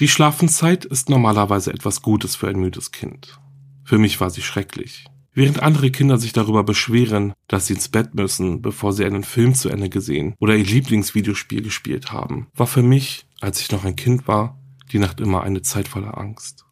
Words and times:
Die 0.00 0.08
Schlafenszeit 0.08 0.86
ist 0.86 1.10
normalerweise 1.10 1.74
etwas 1.74 2.00
Gutes 2.00 2.34
für 2.34 2.48
ein 2.48 2.58
müdes 2.58 2.90
Kind. 2.90 3.38
Für 3.84 3.98
mich 3.98 4.18
war 4.18 4.30
sie 4.30 4.40
schrecklich. 4.40 5.04
Während 5.34 5.62
andere 5.62 5.90
Kinder 5.90 6.16
sich 6.16 6.32
darüber 6.32 6.64
beschweren, 6.64 7.34
dass 7.48 7.66
sie 7.66 7.74
ins 7.74 7.90
Bett 7.90 8.14
müssen, 8.14 8.62
bevor 8.62 8.94
sie 8.94 9.04
einen 9.04 9.24
Film 9.24 9.54
zu 9.54 9.68
Ende 9.68 9.90
gesehen 9.90 10.36
oder 10.38 10.56
ihr 10.56 10.64
Lieblingsvideospiel 10.64 11.60
gespielt 11.60 12.12
haben, 12.12 12.48
war 12.54 12.66
für 12.66 12.82
mich, 12.82 13.26
als 13.42 13.60
ich 13.60 13.70
noch 13.72 13.84
ein 13.84 13.94
Kind 13.94 14.26
war, 14.26 14.58
die 14.90 14.98
Nacht 14.98 15.20
immer 15.20 15.42
eine 15.42 15.60
Zeit 15.60 15.86
voller 15.86 16.16
Angst. 16.16 16.64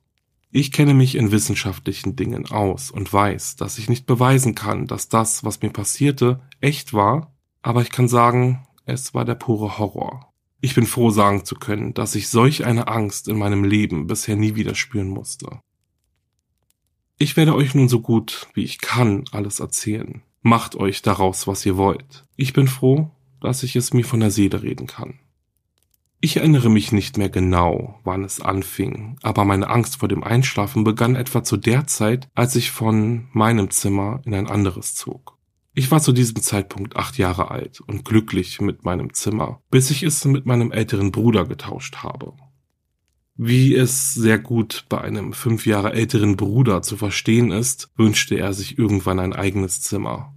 Ich 0.50 0.72
kenne 0.72 0.94
mich 0.94 1.14
in 1.14 1.30
wissenschaftlichen 1.30 2.16
Dingen 2.16 2.50
aus 2.50 2.90
und 2.90 3.12
weiß, 3.12 3.56
dass 3.56 3.76
ich 3.76 3.90
nicht 3.90 4.06
beweisen 4.06 4.54
kann, 4.54 4.86
dass 4.86 5.10
das, 5.10 5.44
was 5.44 5.60
mir 5.60 5.68
passierte, 5.68 6.40
echt 6.62 6.94
war, 6.94 7.34
aber 7.60 7.82
ich 7.82 7.90
kann 7.90 8.08
sagen, 8.08 8.66
es 8.86 9.12
war 9.12 9.26
der 9.26 9.34
pure 9.34 9.76
Horror. 9.76 10.27
Ich 10.60 10.74
bin 10.74 10.86
froh 10.86 11.10
sagen 11.10 11.44
zu 11.44 11.54
können, 11.54 11.94
dass 11.94 12.14
ich 12.14 12.28
solch 12.28 12.64
eine 12.64 12.88
Angst 12.88 13.28
in 13.28 13.38
meinem 13.38 13.62
Leben 13.62 14.06
bisher 14.06 14.36
nie 14.36 14.56
wieder 14.56 14.74
spüren 14.74 15.08
musste. 15.08 15.60
Ich 17.16 17.36
werde 17.36 17.54
euch 17.54 17.74
nun 17.74 17.88
so 17.88 18.00
gut 18.00 18.48
wie 18.54 18.64
ich 18.64 18.80
kann 18.80 19.24
alles 19.30 19.60
erzählen. 19.60 20.22
Macht 20.42 20.76
euch 20.76 21.02
daraus, 21.02 21.46
was 21.46 21.64
ihr 21.66 21.76
wollt. 21.76 22.24
Ich 22.36 22.52
bin 22.52 22.68
froh, 22.68 23.10
dass 23.40 23.62
ich 23.62 23.76
es 23.76 23.92
mir 23.92 24.04
von 24.04 24.20
der 24.20 24.30
Seele 24.30 24.62
reden 24.62 24.86
kann. 24.86 25.20
Ich 26.20 26.36
erinnere 26.36 26.68
mich 26.68 26.90
nicht 26.90 27.16
mehr 27.16 27.28
genau, 27.28 28.00
wann 28.02 28.24
es 28.24 28.40
anfing, 28.40 29.18
aber 29.22 29.44
meine 29.44 29.68
Angst 29.68 30.00
vor 30.00 30.08
dem 30.08 30.24
Einschlafen 30.24 30.82
begann 30.82 31.14
etwa 31.14 31.44
zu 31.44 31.56
der 31.56 31.86
Zeit, 31.86 32.28
als 32.34 32.56
ich 32.56 32.72
von 32.72 33.28
meinem 33.32 33.70
Zimmer 33.70 34.20
in 34.24 34.34
ein 34.34 34.48
anderes 34.48 34.96
zog. 34.96 35.37
Ich 35.78 35.92
war 35.92 36.00
zu 36.00 36.10
diesem 36.10 36.42
Zeitpunkt 36.42 36.96
acht 36.96 37.18
Jahre 37.18 37.52
alt 37.52 37.80
und 37.80 38.04
glücklich 38.04 38.60
mit 38.60 38.84
meinem 38.84 39.14
Zimmer, 39.14 39.62
bis 39.70 39.92
ich 39.92 40.02
es 40.02 40.24
mit 40.24 40.44
meinem 40.44 40.72
älteren 40.72 41.12
Bruder 41.12 41.46
getauscht 41.46 41.98
habe. 41.98 42.32
Wie 43.36 43.76
es 43.76 44.12
sehr 44.12 44.40
gut 44.40 44.86
bei 44.88 45.00
einem 45.00 45.32
fünf 45.32 45.66
Jahre 45.66 45.92
älteren 45.92 46.36
Bruder 46.36 46.82
zu 46.82 46.96
verstehen 46.96 47.52
ist, 47.52 47.90
wünschte 47.96 48.34
er 48.34 48.54
sich 48.54 48.76
irgendwann 48.76 49.20
ein 49.20 49.32
eigenes 49.32 49.80
Zimmer. 49.80 50.34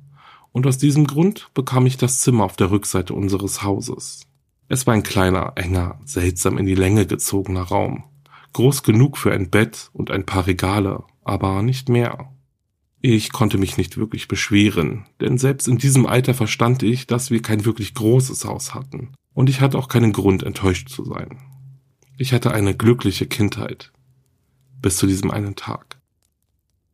Und 0.52 0.68
aus 0.68 0.78
diesem 0.78 1.08
Grund 1.08 1.50
bekam 1.56 1.88
ich 1.88 1.98
das 1.98 2.20
Zimmer 2.20 2.44
auf 2.44 2.56
der 2.56 2.70
Rückseite 2.70 3.16
unseres 3.16 3.64
Hauses. 3.64 4.28
Es 4.68 4.86
war 4.86 4.94
ein 4.94 5.02
kleiner, 5.02 5.54
enger, 5.56 6.00
seltsam 6.06 6.60
in 6.60 6.68
die 6.68 6.76
Länge 6.76 7.08
gezogener 7.08 7.64
Raum. 7.64 8.04
Groß 8.54 8.84
genug 8.84 9.18
für 9.18 9.34
ein 9.34 9.50
Bett 9.50 9.90
und 9.92 10.12
ein 10.12 10.28
paar 10.28 10.46
Regale, 10.46 11.04
aber 11.24 11.64
nicht 11.64 11.90
mehr. 11.90 12.31
Ich 13.04 13.32
konnte 13.32 13.58
mich 13.58 13.78
nicht 13.78 13.98
wirklich 13.98 14.28
beschweren, 14.28 15.08
denn 15.20 15.40
selbst 15.40 15.68
in 15.68 15.80
diesem 15.80 16.06
Alter 16.06 16.36
verstand 16.36 16.84
ich, 16.84 17.08
dass 17.08 17.32
wir 17.32 17.42
kein 17.42 17.66
wirklich 17.66 17.96
großes 17.96 18.46
Haus 18.46 18.76
hatten, 18.76 19.14
und 19.34 19.50
ich 19.50 19.60
hatte 19.60 19.80
auch 19.80 19.88
keinen 19.88 20.14
Grund, 20.14 20.44
enttäuscht 20.44 20.90
zu 20.90 21.04
sein. 21.06 21.40
Ich 22.18 22.32
hatte 22.32 22.52
eine 22.52 22.76
glückliche 22.76 23.26
Kindheit. 23.26 23.92
Bis 24.82 24.98
zu 24.98 25.08
diesem 25.08 25.32
einen 25.32 25.56
Tag. 25.56 26.00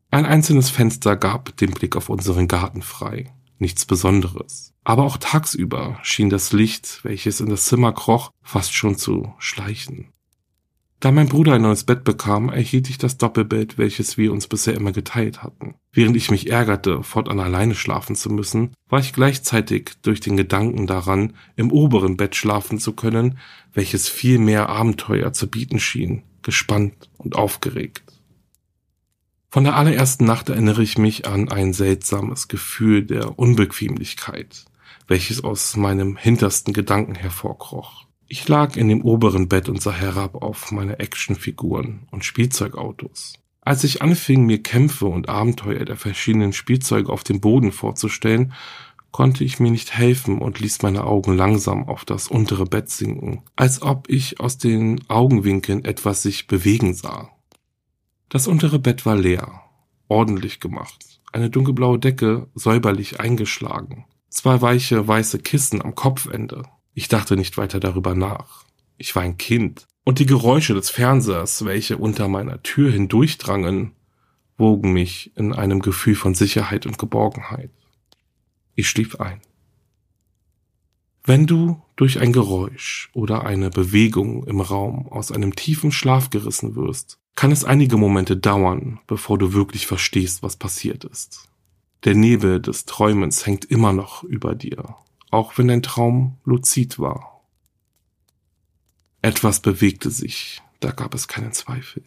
Ein 0.10 0.26
einzelnes 0.26 0.70
Fenster 0.70 1.18
gab 1.18 1.58
den 1.58 1.72
Blick 1.72 1.98
auf 1.98 2.08
unseren 2.08 2.48
Garten 2.48 2.82
frei. 2.82 3.34
Nichts 3.60 3.86
Besonderes. 3.86 4.74
Aber 4.86 5.04
auch 5.04 5.18
tagsüber 5.18 6.00
schien 6.04 6.30
das 6.30 6.54
Licht, 6.54 7.02
welches 7.04 7.42
in 7.42 7.50
das 7.50 7.66
Zimmer 7.66 7.92
kroch, 7.92 8.32
fast 8.42 8.74
schon 8.74 8.98
zu 8.98 9.34
schleichen. 9.40 10.14
Da 11.00 11.12
mein 11.12 11.30
Bruder 11.30 11.54
ein 11.54 11.62
neues 11.62 11.84
Bett 11.84 12.04
bekam, 12.04 12.50
erhielt 12.50 12.90
ich 12.90 12.98
das 12.98 13.18
Doppelbett, 13.18 13.78
welches 13.78 14.18
wir 14.18 14.32
uns 14.32 14.48
bisher 14.48 14.74
immer 14.74 14.92
geteilt 14.92 15.44
hatten. 15.44 15.76
Während 15.92 16.16
ich 16.16 16.32
mich 16.32 16.50
ärgerte, 16.50 17.04
fortan 17.04 17.40
alleine 17.40 17.76
schlafen 17.76 18.16
zu 18.16 18.32
müssen, 18.32 18.74
war 18.90 19.00
ich 19.00 19.14
gleichzeitig 19.14 19.92
durch 20.02 20.22
den 20.22 20.38
Gedanken 20.38 20.88
daran, 20.88 21.34
im 21.56 21.72
oberen 21.72 22.18
Bett 22.18 22.36
schlafen 22.36 22.80
zu 22.80 22.94
können, 22.94 23.38
welches 23.74 24.10
viel 24.10 24.40
mehr 24.40 24.70
Abenteuer 24.70 25.34
zu 25.34 25.48
bieten 25.48 25.80
schien, 25.80 26.24
gespannt 26.42 27.12
und 27.18 27.36
aufgeregt. 27.36 28.04
Von 29.52 29.66
der 29.66 29.76
allerersten 29.76 30.26
Nacht 30.26 30.50
erinnere 30.50 30.82
ich 30.82 30.98
mich 30.98 31.28
an 31.28 31.50
ein 31.50 31.74
seltsames 31.74 32.48
Gefühl 32.48 33.06
der 33.06 33.38
Unbequemlichkeit, 33.38 34.66
welches 35.08 35.44
aus 35.44 35.78
meinem 35.78 36.18
hintersten 36.18 36.74
Gedanken 36.74 37.14
hervorkroch. 37.14 38.07
Ich 38.30 38.46
lag 38.50 38.76
in 38.76 38.90
dem 38.90 39.04
oberen 39.04 39.48
Bett 39.48 39.70
und 39.70 39.82
sah 39.82 39.94
herab 39.94 40.36
auf 40.36 40.72
meine 40.72 41.00
Actionfiguren 41.00 42.08
und 42.12 42.26
Spielzeugautos. 42.26 43.36
Als 43.62 43.86
ich 43.86 44.02
anfing, 44.02 44.46
mir 44.46 44.62
Kämpfe 44.62 45.06
und 45.06 45.30
Abenteuer 45.30 45.86
der 45.86 45.96
verschiedenen 45.96 46.52
Spielzeuge 46.52 47.12
auf 47.12 47.24
dem 47.24 47.40
Boden 47.40 47.72
vorzustellen, 47.72 48.54
konnte 49.12 49.46
ich 49.46 49.62
mir 49.62 49.72
nicht 49.72 49.94
helfen 49.94 50.40
und 50.40 50.60
ließ 50.60 50.82
meine 50.82 51.06
Augen 51.06 51.38
langsam 51.38 51.88
auf 51.88 52.04
das 52.04 52.28
untere 52.28 52.66
Bett 52.66 52.90
sinken, 52.90 53.44
als 53.56 53.82
ob 53.82 54.10
ich 54.10 54.42
aus 54.42 54.58
den 54.58 55.02
Augenwinkeln 55.10 55.86
etwas 55.86 56.22
sich 56.22 56.48
bewegen 56.48 56.94
sah. 56.94 57.30
Das 58.28 58.48
untere 58.48 58.78
Bett 58.78 59.06
war 59.06 59.16
leer, 59.16 59.64
ordentlich 60.10 60.60
gemacht, 60.60 61.22
eine 61.32 61.50
dunkelblaue 61.50 61.98
Decke 61.98 62.48
säuberlich 62.56 63.22
eingeschlagen, 63.22 64.06
zwei 64.30 64.62
weiche 64.62 65.08
weiße 65.08 65.40
Kissen 65.40 65.82
am 65.82 65.96
Kopfende, 65.96 66.64
ich 66.98 67.10
dachte 67.10 67.38
nicht 67.38 67.58
weiter 67.58 67.80
darüber 67.80 68.16
nach. 68.16 68.66
Ich 68.98 69.16
war 69.16 69.22
ein 69.22 69.38
Kind, 69.38 69.86
und 70.04 70.18
die 70.18 70.26
Geräusche 70.26 70.74
des 70.74 70.90
Fernsehers, 70.90 71.64
welche 71.64 72.00
unter 72.00 72.28
meiner 72.28 72.64
Tür 72.64 72.92
hindurchdrangen, 72.92 73.92
wogen 74.58 74.94
mich 74.94 75.32
in 75.36 75.54
einem 75.54 75.82
Gefühl 75.82 76.16
von 76.16 76.34
Sicherheit 76.34 76.88
und 76.88 76.98
Geborgenheit. 76.98 77.70
Ich 78.74 78.90
schlief 78.90 79.20
ein. 79.20 79.42
Wenn 81.24 81.46
du 81.46 81.80
durch 81.98 82.20
ein 82.20 82.34
Geräusch 82.34 83.12
oder 83.14 83.46
eine 83.46 83.70
Bewegung 83.70 84.44
im 84.46 84.60
Raum 84.60 85.08
aus 85.08 85.32
einem 85.32 85.56
tiefen 85.56 85.92
Schlaf 85.92 86.32
gerissen 86.32 86.76
wirst, 86.76 87.20
kann 87.36 87.52
es 87.52 87.64
einige 87.64 87.98
Momente 87.98 88.38
dauern, 88.38 89.02
bevor 89.06 89.38
du 89.38 89.54
wirklich 89.54 89.86
verstehst, 89.86 90.42
was 90.42 90.58
passiert 90.58 91.04
ist. 91.04 91.48
Der 92.06 92.16
Nebel 92.16 92.60
des 92.60 92.86
Träumens 92.86 93.46
hängt 93.46 93.66
immer 93.66 93.94
noch 93.94 94.24
über 94.24 94.56
dir 94.56 94.96
auch 95.32 95.58
wenn 95.58 95.68
dein 95.68 95.84
Traum 95.84 96.38
luzid 96.46 97.00
war. 97.00 97.42
Etwas 99.22 99.60
bewegte 99.60 100.10
sich, 100.10 100.62
da 100.80 100.92
gab 100.92 101.14
es 101.14 101.28
keinen 101.28 101.52
Zweifel. 101.52 102.04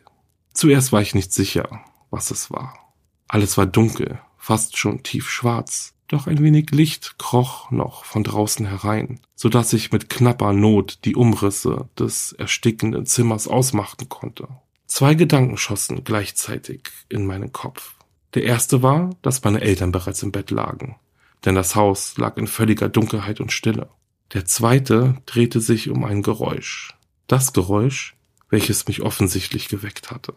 Zuerst 0.55 0.93
war 0.93 1.03
ich 1.03 1.15
nicht 1.15 1.33
sicher, 1.33 1.85
was 2.11 2.31
es 2.31 2.51
war. 2.51 2.95
Alles 3.29 3.57
war 3.57 3.67
dunkel, 3.67 4.21
fast 4.37 4.77
schon 4.77 5.03
tiefschwarz, 5.03 5.95
doch 6.09 6.27
ein 6.27 6.43
wenig 6.43 6.71
Licht 6.71 7.19
kroch 7.19 7.71
noch 7.71 8.05
von 8.05 8.25
draußen 8.25 8.67
herein, 8.67 9.21
so 9.37 9.49
dass 9.49 9.73
ich 9.73 9.93
mit 9.93 10.09
knapper 10.09 10.53
Not 10.53 11.05
die 11.05 11.15
Umrisse 11.15 11.89
des 11.99 12.33
erstickenden 12.33 13.07
Zimmers 13.07 13.47
ausmachen 13.47 14.09
konnte. 14.09 14.49
Zwei 14.87 15.15
Gedanken 15.15 15.57
schossen 15.57 16.03
gleichzeitig 16.03 16.89
in 17.09 17.27
meinen 17.27 17.53
Kopf. 17.53 17.95
Der 18.35 18.43
erste 18.43 18.83
war, 18.83 19.11
dass 19.23 19.45
meine 19.45 19.61
Eltern 19.61 19.93
bereits 19.93 20.23
im 20.23 20.33
Bett 20.33 20.51
lagen 20.51 20.97
denn 21.45 21.55
das 21.55 21.75
Haus 21.75 22.17
lag 22.17 22.37
in 22.37 22.47
völliger 22.47 22.89
Dunkelheit 22.89 23.41
und 23.41 23.53
Stille. 23.53 23.89
Der 24.33 24.45
zweite 24.45 25.17
drehte 25.27 25.61
sich 25.61 25.89
um 25.91 26.05
ein 26.05 26.23
Geräusch. 26.23 26.95
Das 27.27 27.53
Geräusch, 27.53 28.17
welches 28.49 28.87
mich 28.87 29.03
offensichtlich 29.03 29.69
geweckt 29.69 30.11
hatte. 30.11 30.35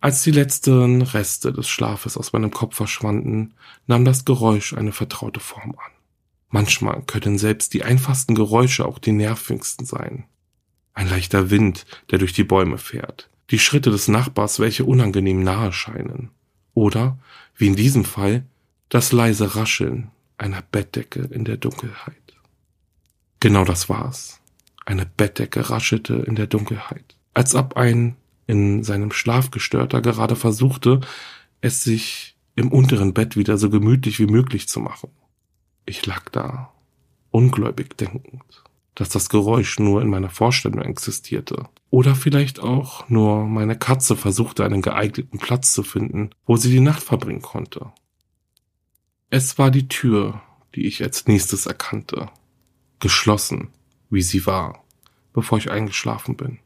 Als 0.00 0.22
die 0.22 0.30
letzten 0.30 1.02
Reste 1.02 1.52
des 1.52 1.68
Schlafes 1.68 2.16
aus 2.16 2.32
meinem 2.32 2.50
Kopf 2.50 2.76
verschwanden, 2.76 3.54
nahm 3.86 4.04
das 4.04 4.24
Geräusch 4.24 4.74
eine 4.74 4.92
vertraute 4.92 5.40
Form 5.40 5.70
an. 5.72 5.92
Manchmal 6.48 7.02
können 7.02 7.38
selbst 7.38 7.74
die 7.74 7.82
einfachsten 7.82 8.34
Geräusche 8.34 8.86
auch 8.86 8.98
die 8.98 9.12
nervigsten 9.12 9.86
sein. 9.86 10.24
Ein 10.94 11.08
leichter 11.10 11.50
Wind, 11.50 11.86
der 12.10 12.18
durch 12.18 12.32
die 12.32 12.44
Bäume 12.44 12.78
fährt, 12.78 13.28
die 13.50 13.58
Schritte 13.58 13.90
des 13.90 14.08
Nachbars, 14.08 14.60
welche 14.60 14.84
unangenehm 14.84 15.42
nahe 15.42 15.72
scheinen, 15.72 16.30
oder, 16.72 17.18
wie 17.56 17.66
in 17.66 17.76
diesem 17.76 18.04
Fall, 18.04 18.46
das 18.88 19.12
leise 19.12 19.56
Rascheln 19.56 20.10
einer 20.38 20.62
Bettdecke 20.62 21.20
in 21.20 21.44
der 21.44 21.56
Dunkelheit. 21.56 22.14
Genau 23.40 23.64
das 23.64 23.88
war's. 23.88 24.40
Eine 24.84 25.06
Bettdecke 25.06 25.70
raschelte 25.70 26.14
in 26.14 26.36
der 26.36 26.46
Dunkelheit, 26.46 27.16
als 27.34 27.54
ob 27.54 27.76
ein 27.76 28.16
in 28.46 28.84
seinem 28.84 29.10
Schlaf 29.10 29.50
gestörter 29.50 30.00
gerade 30.00 30.36
versuchte, 30.36 31.00
es 31.60 31.82
sich 31.82 32.36
im 32.54 32.70
unteren 32.70 33.12
Bett 33.12 33.36
wieder 33.36 33.58
so 33.58 33.70
gemütlich 33.70 34.18
wie 34.18 34.26
möglich 34.26 34.68
zu 34.68 34.80
machen. 34.80 35.10
Ich 35.84 36.06
lag 36.06 36.28
da, 36.30 36.72
ungläubig 37.30 37.96
denkend. 37.96 38.62
dass 38.96 39.10
das 39.10 39.28
Geräusch 39.28 39.78
nur 39.78 40.00
in 40.00 40.08
meiner 40.08 40.30
Vorstellung 40.30 40.80
existierte. 40.80 41.68
Oder 41.90 42.14
vielleicht 42.14 42.60
auch 42.60 43.06
nur 43.10 43.44
meine 43.44 43.76
Katze 43.76 44.16
versuchte 44.16 44.64
einen 44.64 44.80
geeigneten 44.80 45.38
Platz 45.38 45.74
zu 45.74 45.82
finden, 45.82 46.30
wo 46.46 46.56
sie 46.56 46.70
die 46.70 46.80
Nacht 46.80 47.02
verbringen 47.02 47.42
konnte. 47.42 47.92
Es 49.30 49.58
war 49.58 49.70
die 49.70 49.88
Tür, 49.88 50.40
die 50.74 50.86
ich 50.86 51.02
als 51.02 51.26
nächstes 51.26 51.66
erkannte. 51.66 52.28
Geschlossen, 53.00 53.68
wie 54.08 54.22
sie 54.22 54.46
war, 54.46 54.84
bevor 55.32 55.58
ich 55.58 55.70
eingeschlafen 55.70 56.36
bin. 56.36 56.58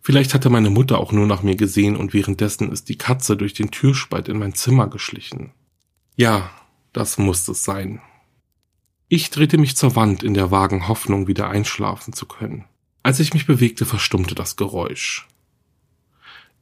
Vielleicht 0.00 0.34
hatte 0.34 0.50
meine 0.50 0.70
Mutter 0.70 0.98
auch 0.98 1.10
nur 1.10 1.26
nach 1.26 1.42
mir 1.42 1.56
gesehen 1.56 1.96
und 1.96 2.14
währenddessen 2.14 2.70
ist 2.70 2.88
die 2.88 2.96
Katze 2.96 3.36
durch 3.36 3.54
den 3.54 3.72
Türspalt 3.72 4.28
in 4.28 4.38
mein 4.38 4.54
Zimmer 4.54 4.86
geschlichen. 4.86 5.52
Ja, 6.14 6.50
das 6.92 7.18
musste 7.18 7.52
es 7.52 7.64
sein. 7.64 8.00
Ich 9.08 9.30
drehte 9.30 9.58
mich 9.58 9.76
zur 9.76 9.96
Wand 9.96 10.22
in 10.22 10.34
der 10.34 10.52
vagen 10.52 10.86
Hoffnung, 10.86 11.26
wieder 11.26 11.48
einschlafen 11.48 12.12
zu 12.12 12.26
können. 12.26 12.64
Als 13.02 13.18
ich 13.18 13.34
mich 13.34 13.46
bewegte, 13.46 13.84
verstummte 13.84 14.36
das 14.36 14.54
Geräusch. 14.56 15.26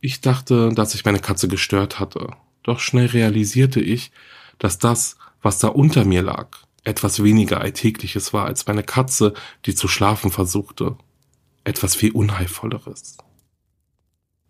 Ich 0.00 0.22
dachte, 0.22 0.70
dass 0.70 0.94
ich 0.94 1.04
meine 1.04 1.20
Katze 1.20 1.48
gestört 1.48 2.00
hatte, 2.00 2.30
doch 2.62 2.80
schnell 2.80 3.06
realisierte 3.06 3.80
ich, 3.80 4.10
dass 4.58 4.78
das, 4.78 5.16
was 5.42 5.58
da 5.58 5.68
unter 5.68 6.04
mir 6.04 6.22
lag, 6.22 6.48
etwas 6.84 7.22
weniger 7.22 7.60
Alltägliches 7.60 8.32
war 8.32 8.44
als 8.44 8.66
meine 8.66 8.82
Katze, 8.82 9.34
die 9.64 9.74
zu 9.74 9.88
schlafen 9.88 10.30
versuchte. 10.30 10.96
Etwas 11.64 11.94
viel 11.94 12.12
Unheilvolleres. 12.12 13.16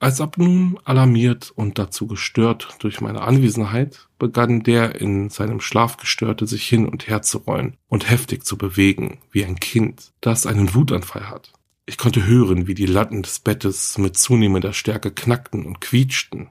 Als 0.01 0.21
ob 0.21 0.37
nun 0.37 0.79
alarmiert 0.85 1.53
und 1.55 1.79
dazu 1.79 2.07
gestört 2.07 2.77
durch 2.81 3.01
meine 3.01 3.23
Anwesenheit, 3.23 4.09
begann 4.19 4.63
der 4.63 5.01
in 5.01 5.31
seinem 5.31 5.61
Schlaf 5.61 5.97
gestörte 5.97 6.47
sich 6.47 6.67
hin 6.67 6.87
und 6.87 7.09
her 7.09 7.23
zu 7.23 7.39
rollen 7.39 7.77
und 7.89 8.11
heftig 8.11 8.45
zu 8.45 8.59
bewegen, 8.59 9.19
wie 9.31 9.45
ein 9.45 9.61
Kind, 9.61 10.13
das 10.21 10.47
einen 10.47 10.75
Wutanfall 10.75 11.31
hat. 11.31 11.53
Ich 11.87 11.97
konnte 11.97 12.27
hören, 12.27 12.67
wie 12.67 12.75
die 12.75 12.87
Latten 12.87 13.23
des 13.23 13.39
Bettes 13.39 13.97
mit 13.97 14.19
zunehmender 14.19 14.73
Stärke 14.73 15.11
knackten 15.11 15.65
und 15.65 15.81
quietschten. 15.81 16.49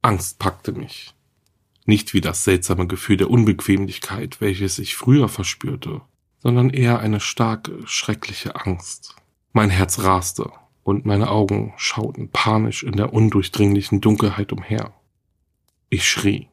Angst 0.00 0.38
packte 0.38 0.72
mich. 0.72 1.14
Nicht 1.90 2.14
wie 2.14 2.20
das 2.20 2.44
seltsame 2.44 2.86
Gefühl 2.86 3.16
der 3.16 3.28
Unbequemlichkeit, 3.28 4.40
welches 4.40 4.78
ich 4.78 4.94
früher 4.94 5.28
verspürte, 5.28 6.02
sondern 6.38 6.70
eher 6.70 7.00
eine 7.00 7.18
starke, 7.18 7.84
schreckliche 7.84 8.54
Angst. 8.54 9.16
Mein 9.52 9.70
Herz 9.70 9.98
raste 9.98 10.52
und 10.84 11.04
meine 11.04 11.30
Augen 11.30 11.74
schauten 11.78 12.28
panisch 12.28 12.84
in 12.84 12.92
der 12.92 13.12
undurchdringlichen 13.12 14.00
Dunkelheit 14.00 14.52
umher. 14.52 14.94
Ich 15.88 16.08
schrie. 16.08 16.46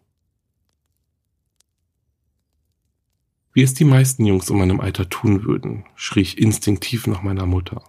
Wie 3.54 3.62
es 3.62 3.76
die 3.76 3.86
meisten 3.86 4.26
Jungs 4.26 4.50
in 4.50 4.58
meinem 4.58 4.80
Alter 4.80 5.08
tun 5.08 5.44
würden, 5.44 5.86
schrie 5.94 6.22
ich 6.22 6.40
instinktiv 6.40 7.06
nach 7.06 7.22
meiner 7.22 7.46
Mutter. 7.46 7.84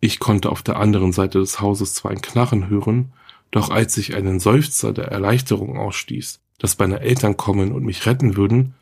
Ich 0.00 0.18
konnte 0.18 0.48
auf 0.48 0.62
der 0.62 0.76
anderen 0.78 1.12
Seite 1.12 1.40
des 1.40 1.60
Hauses 1.60 1.92
zwar 1.92 2.12
ein 2.12 2.22
Knarren 2.22 2.70
hören, 2.70 3.12
doch 3.50 3.68
als 3.68 3.98
ich 3.98 4.14
einen 4.14 4.40
Seufzer 4.40 4.94
der 4.94 5.08
Erleichterung 5.08 5.76
ausstieß, 5.76 6.40
dass 6.58 6.78
meine 6.78 7.00
Eltern 7.00 7.36
kommen 7.36 7.72
und 7.72 7.84
mich 7.84 8.06
retten 8.06 8.36
würden, 8.36 8.74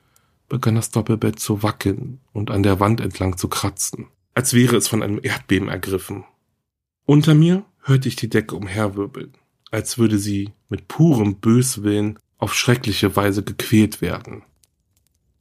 begann 0.49 0.75
das 0.75 0.91
Doppelbett 0.91 1.39
zu 1.39 1.63
wackeln 1.63 2.21
und 2.33 2.51
an 2.51 2.63
der 2.63 2.81
Wand 2.81 3.01
entlang 3.01 3.37
zu 3.37 3.49
kratzen, 3.49 4.07
als 4.35 4.53
wäre 4.53 4.77
es 4.77 4.89
von 4.89 5.03
einem 5.03 5.21
Erdbeben 5.23 5.69
ergriffen. 5.69 6.25
Unter 7.07 7.35
mir 7.35 7.65
hörte 7.83 8.09
ich 8.09 8.17
die 8.17 8.29
Decke 8.29 8.57
umherwirbeln, 8.57 9.35
als 9.71 9.99
würde 9.99 10.19
sie 10.19 10.53
mit 10.69 10.89
purem 10.89 11.37
Böswillen 11.37 12.19
auf 12.39 12.55
schreckliche 12.55 13.17
Weise 13.17 13.43
gequält 13.43 14.01
werden. 14.01 14.43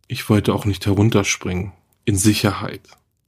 Ich 0.08 0.30
wollte 0.30 0.54
auch 0.54 0.66
nicht 0.66 0.86
herunterspringen, 0.86 1.72
in 2.06 2.18
Sicherheit. 2.18 2.82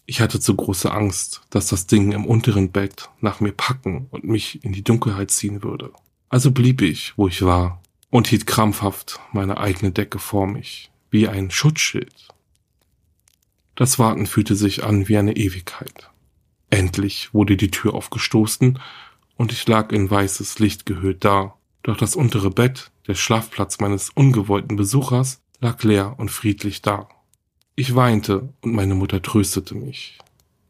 Ich 0.06 0.22
hatte 0.22 0.40
zu 0.40 0.56
große 0.56 0.92
Angst, 0.92 1.42
dass 1.50 1.68
das 1.68 1.88
Ding 1.88 2.12
im 2.12 2.26
unteren 2.26 2.72
Bett 2.72 3.10
nach 3.22 3.40
mir 3.40 3.54
packen 3.54 4.08
und 4.12 4.24
mich 4.24 4.64
in 4.64 4.74
die 4.74 4.84
Dunkelheit 4.84 5.32
ziehen 5.32 5.64
würde. 5.64 5.92
Also 6.30 6.52
blieb 6.52 6.82
ich, 6.82 7.14
wo 7.18 7.28
ich 7.28 7.42
war, 7.44 7.82
und 8.10 8.28
hielt 8.28 8.46
krampfhaft 8.46 9.20
meine 9.34 9.58
eigene 9.58 9.92
Decke 9.92 10.20
vor 10.20 10.48
mich, 10.48 10.92
wie 11.10 11.28
ein 11.28 11.52
Schutzschild. 11.52 12.30
Das 13.76 14.00
Warten 14.00 14.26
fühlte 14.26 14.56
sich 14.56 14.84
an 14.84 15.08
wie 15.08 15.18
eine 15.18 15.36
Ewigkeit. 15.36 16.10
Endlich 16.70 17.34
wurde 17.34 17.58
die 17.58 17.72
Tür 17.72 17.94
aufgestoßen 17.94 18.80
und 19.36 19.52
ich 19.52 19.68
lag 19.68 19.92
in 19.92 20.10
weißes 20.10 20.60
Licht 20.60 20.86
gehüllt 20.86 21.26
da. 21.26 21.56
Doch 21.84 21.98
das 21.98 22.16
untere 22.16 22.50
Bett, 22.50 22.92
der 23.08 23.16
Schlafplatz 23.16 23.80
meines 23.80 24.10
ungewollten 24.10 24.76
Besuchers, 24.76 25.42
lag 25.60 25.84
leer 25.84 26.16
und 26.18 26.32
friedlich 26.32 26.82
da. 26.82 27.10
Ich 27.76 27.96
weinte 27.96 28.54
und 28.62 28.74
meine 28.74 28.96
Mutter 28.96 29.22
tröstete 29.22 29.76
mich. 29.76 30.18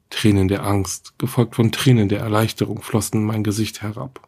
Tränen 0.09 0.47
der 0.47 0.65
Angst, 0.65 1.13
gefolgt 1.17 1.55
von 1.55 1.71
Tränen 1.71 2.09
der 2.09 2.19
Erleichterung, 2.19 2.81
flossen 2.81 3.21
in 3.21 3.25
mein 3.25 3.43
Gesicht 3.43 3.81
herab. 3.81 4.27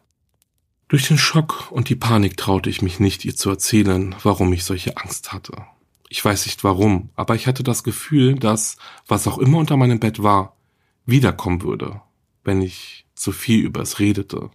Durch 0.88 1.06
den 1.06 1.18
Schock 1.18 1.70
und 1.70 1.90
die 1.90 1.96
Panik 1.96 2.38
traute 2.38 2.70
ich 2.70 2.80
mich 2.80 2.98
nicht, 2.98 3.26
ihr 3.26 3.36
zu 3.36 3.50
erzählen, 3.50 4.14
warum 4.22 4.50
ich 4.54 4.64
solche 4.64 4.96
Angst 4.96 5.34
hatte. 5.34 5.66
Ich 6.08 6.24
weiß 6.24 6.46
nicht 6.46 6.64
warum, 6.64 7.10
aber 7.14 7.34
ich 7.34 7.46
hatte 7.46 7.62
das 7.62 7.84
Gefühl, 7.84 8.36
dass, 8.36 8.78
was 9.06 9.28
auch 9.28 9.36
immer 9.36 9.58
unter 9.58 9.76
meinem 9.76 10.00
Bett 10.00 10.22
war, 10.22 10.56
wiederkommen 11.04 11.60
würde, 11.62 12.00
wenn 12.42 12.62
ich 12.62 13.04
zu 13.14 13.32
viel 13.32 13.66
über 13.66 13.82
es 13.82 13.98
redete, 13.98 14.50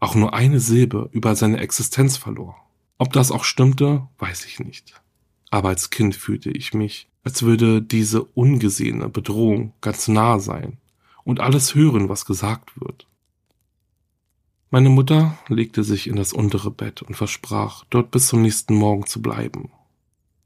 auch 0.00 0.14
nur 0.14 0.34
eine 0.34 0.60
Silbe 0.60 1.08
über 1.12 1.34
seine 1.34 1.60
Existenz 1.60 2.18
verlor. 2.18 2.56
Ob 2.98 3.14
das 3.14 3.30
auch 3.30 3.44
stimmte, 3.44 4.06
weiß 4.18 4.44
ich 4.44 4.60
nicht. 4.60 5.00
Aber 5.50 5.70
als 5.70 5.88
Kind 5.88 6.14
fühlte 6.14 6.50
ich 6.50 6.74
mich, 6.74 7.08
als 7.24 7.42
würde 7.42 7.80
diese 7.80 8.22
ungesehene 8.22 9.08
Bedrohung 9.08 9.72
ganz 9.80 10.08
nah 10.08 10.38
sein 10.38 10.76
und 11.24 11.40
alles 11.40 11.74
hören, 11.74 12.10
was 12.10 12.26
gesagt 12.26 12.78
wird. 12.78 13.06
Meine 14.72 14.88
Mutter 14.88 15.36
legte 15.48 15.82
sich 15.82 16.06
in 16.06 16.14
das 16.14 16.32
untere 16.32 16.70
Bett 16.70 17.02
und 17.02 17.16
versprach, 17.16 17.84
dort 17.90 18.12
bis 18.12 18.28
zum 18.28 18.42
nächsten 18.42 18.76
Morgen 18.76 19.04
zu 19.04 19.20
bleiben. 19.20 19.70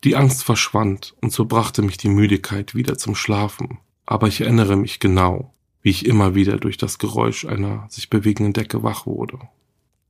Die 0.03 0.17
Angst 0.17 0.45
verschwand 0.45 1.15
und 1.21 1.31
so 1.31 1.45
brachte 1.45 1.83
mich 1.83 1.99
die 1.99 2.09
Müdigkeit 2.09 2.75
wieder 2.75 2.97
zum 2.97 3.15
Schlafen, 3.15 3.79
aber 4.07 4.27
ich 4.29 4.41
erinnere 4.41 4.77
mich 4.77 4.99
genau, 4.99 5.53
wie 5.83 5.91
ich 5.91 6.07
immer 6.07 6.35
wieder 6.35 6.57
durch 6.57 6.79
das 6.79 6.99
Geräusch 6.99 7.45
einer 7.45 7.87
sich 7.91 8.09
bewegenden 8.09 8.55
Decke 8.55 8.83
wach 8.83 9.05
wurde. 9.05 9.39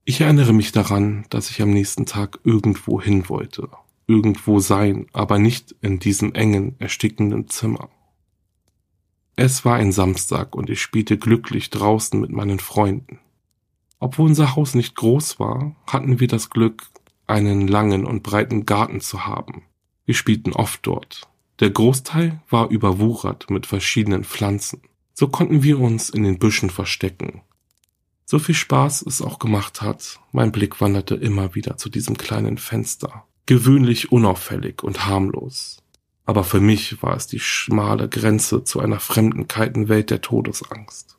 Ich 0.05 0.21
erinnere 0.21 0.53
mich 0.53 0.71
daran, 0.71 1.27
dass 1.31 1.51
ich 1.51 1.61
am 1.61 1.71
nächsten 1.71 2.07
Tag 2.07 2.39
irgendwo 2.45 3.01
hin 3.01 3.29
wollte, 3.29 3.69
irgendwo 4.07 4.61
sein, 4.61 5.07
aber 5.13 5.41
nicht 5.41 5.75
in 5.81 5.99
diesem 5.99 6.35
engen, 6.35 6.77
erstickenden 6.79 7.49
Zimmer. 7.49 7.89
Es 9.35 9.65
war 9.65 9.75
ein 9.75 9.91
Samstag 9.91 10.55
und 10.55 10.71
ich 10.71 10.81
spielte 10.81 11.19
glücklich 11.19 11.71
draußen 11.71 12.21
mit 12.21 12.31
meinen 12.31 12.61
Freunden. 12.61 13.19
Obwohl 14.05 14.29
unser 14.29 14.55
Haus 14.55 14.75
nicht 14.75 14.97
groß 14.97 15.41
war, 15.41 15.75
hatten 15.87 16.21
wir 16.21 16.29
das 16.29 16.51
Glück, 16.51 16.83
einen 17.27 17.67
langen 17.67 18.05
und 18.05 18.23
breiten 18.23 18.67
Garten 18.67 19.01
zu 19.01 19.25
haben. 19.25 19.63
Wir 20.05 20.15
spielten 20.15 20.53
oft 20.53 20.87
dort, 20.87 21.23
der 21.61 21.71
Großteil 21.71 22.43
war 22.51 22.69
überwuchert 22.69 23.49
mit 23.49 23.65
verschiedenen 23.65 24.23
Pflanzen. 24.23 24.83
So 25.15 25.29
konnten 25.29 25.63
wir 25.63 25.81
uns 25.81 26.11
in 26.11 26.23
den 26.23 26.39
Büschen 26.39 26.69
verstecken. 26.69 27.41
So 28.27 28.39
viel 28.39 28.55
Spaß 28.55 29.07
es 29.07 29.23
auch 29.23 29.39
gemacht 29.39 29.81
hat, 29.81 30.21
mein 30.33 30.53
Blick 30.53 30.83
wanderte 30.83 31.15
immer 31.15 31.55
wieder 31.55 31.79
zu 31.79 31.89
diesem 31.89 32.19
kleinen 32.19 32.59
Fenster. 32.59 33.25
Gewöhnlich 33.47 34.13
unauffällig 34.13 34.83
und 34.83 35.07
harmlos. 35.07 35.79
Aber 36.27 36.45
für 36.45 36.61
mich 36.61 37.03
war 37.03 37.17
es 37.17 37.27
die 37.27 37.41
schmale 37.41 38.11
Grenze 38.11 38.65
zu 38.65 38.81
einer 38.81 39.01
fremden, 39.01 39.49
kalten 39.49 39.89
Welt 39.89 40.11
der 40.11 40.21
Todesangst. 40.21 41.14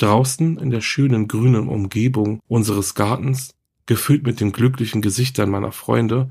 Draußen 0.00 0.56
in 0.58 0.70
der 0.70 0.80
schönen 0.80 1.28
grünen 1.28 1.68
Umgebung 1.68 2.40
unseres 2.48 2.94
Gartens, 2.94 3.54
gefüllt 3.84 4.24
mit 4.24 4.40
den 4.40 4.52
glücklichen 4.52 5.02
Gesichtern 5.02 5.50
meiner 5.50 5.72
Freunde, 5.72 6.30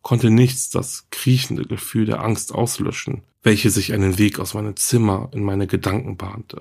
konnte 0.00 0.30
nichts 0.30 0.70
das 0.70 1.08
kriechende 1.10 1.64
Gefühl 1.64 2.06
der 2.06 2.22
Angst 2.22 2.54
auslöschen, 2.54 3.22
welche 3.42 3.70
sich 3.70 3.92
einen 3.92 4.16
Weg 4.18 4.38
aus 4.38 4.54
meinem 4.54 4.76
Zimmer 4.76 5.28
in 5.32 5.42
meine 5.42 5.66
Gedanken 5.66 6.16
bahnte. 6.16 6.60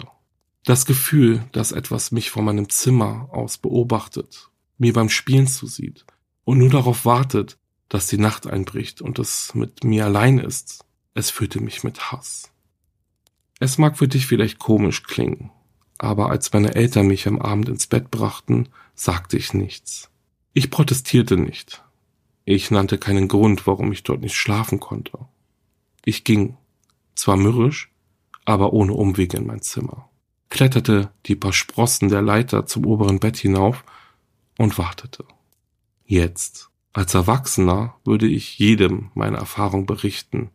Das 0.63 0.87
Gefühl, 0.87 1.43
dass 1.51 1.71
etwas 1.71 2.11
mich 2.11 2.31
von 2.31 2.45
meinem 2.45 2.67
Zimmer 2.69 3.29
aus 3.31 3.59
beobachtet, 3.59 4.49
mir 4.79 4.93
beim 4.93 5.09
Spielen 5.09 5.45
zusieht 5.45 6.05
und 6.45 6.57
nur 6.57 6.69
darauf 6.69 7.05
wartet, 7.05 7.59
dass 7.89 8.07
die 8.07 8.17
Nacht 8.17 8.47
einbricht 8.47 9.01
und 9.01 9.19
es 9.19 9.53
mit 9.53 9.83
mir 9.83 10.05
allein 10.05 10.39
ist, 10.39 10.83
es 11.13 11.29
füllte 11.29 11.61
mich 11.61 11.83
mit 11.83 12.11
Hass. 12.11 12.51
Es 13.59 13.77
mag 13.77 13.99
für 13.99 14.07
dich 14.07 14.25
vielleicht 14.25 14.57
komisch 14.57 15.03
klingen, 15.03 15.51
aber 15.99 16.31
als 16.31 16.51
meine 16.53 16.73
Eltern 16.73 17.07
mich 17.07 17.27
am 17.27 17.39
Abend 17.39 17.69
ins 17.69 17.85
Bett 17.85 18.09
brachten, 18.09 18.69
sagte 18.95 19.37
ich 19.37 19.53
nichts. 19.53 20.09
Ich 20.53 20.71
protestierte 20.71 21.37
nicht, 21.37 21.83
ich 22.45 22.71
nannte 22.71 22.97
keinen 22.97 23.27
Grund, 23.27 23.67
warum 23.67 23.91
ich 23.91 24.01
dort 24.01 24.21
nicht 24.21 24.35
schlafen 24.35 24.79
konnte. 24.79 25.19
Ich 26.03 26.23
ging, 26.23 26.57
zwar 27.13 27.37
mürrisch, 27.37 27.91
aber 28.45 28.73
ohne 28.73 28.93
Umwege 28.93 29.37
in 29.37 29.45
mein 29.45 29.61
Zimmer, 29.61 30.09
kletterte 30.49 31.11
die 31.27 31.35
paar 31.35 31.53
Sprossen 31.53 32.09
der 32.09 32.23
Leiter 32.23 32.65
zum 32.65 32.87
oberen 32.87 33.19
Bett 33.19 33.37
hinauf 33.37 33.83
und 34.57 34.79
wartete. 34.79 35.25
Jetzt, 36.05 36.71
als 36.91 37.13
Erwachsener, 37.13 37.95
würde 38.03 38.25
ich 38.25 38.57
jedem 38.57 39.11
meine 39.13 39.37
Erfahrung 39.37 39.85
berichten, 39.85 40.49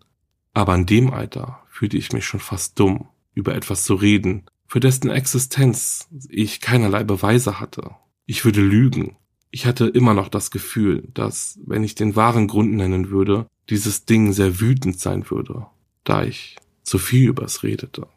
aber 0.52 0.74
in 0.74 0.86
dem 0.86 1.12
Alter 1.12 1.62
fühlte 1.68 1.96
ich 1.96 2.12
mich 2.12 2.24
schon 2.24 2.40
fast 2.40 2.80
dumm, 2.80 3.08
über 3.34 3.54
etwas 3.54 3.84
zu 3.84 3.94
reden, 3.94 4.46
für 4.74 4.80
dessen 4.80 5.08
Existenz 5.08 6.08
ich 6.28 6.60
keinerlei 6.60 7.04
Beweise 7.04 7.60
hatte. 7.60 7.92
Ich 8.26 8.44
würde 8.44 8.60
lügen. 8.60 9.14
Ich 9.52 9.66
hatte 9.66 9.86
immer 9.86 10.14
noch 10.14 10.28
das 10.28 10.50
Gefühl, 10.50 11.06
dass, 11.14 11.60
wenn 11.64 11.84
ich 11.84 11.94
den 11.94 12.16
wahren 12.16 12.48
Grund 12.48 12.72
nennen 12.72 13.08
würde, 13.08 13.46
dieses 13.70 14.04
Ding 14.04 14.32
sehr 14.32 14.58
wütend 14.58 14.98
sein 14.98 15.30
würde, 15.30 15.68
da 16.02 16.24
ich 16.24 16.56
zu 16.82 16.98
viel 16.98 17.28
übers 17.28 17.62
redete. 17.62 18.08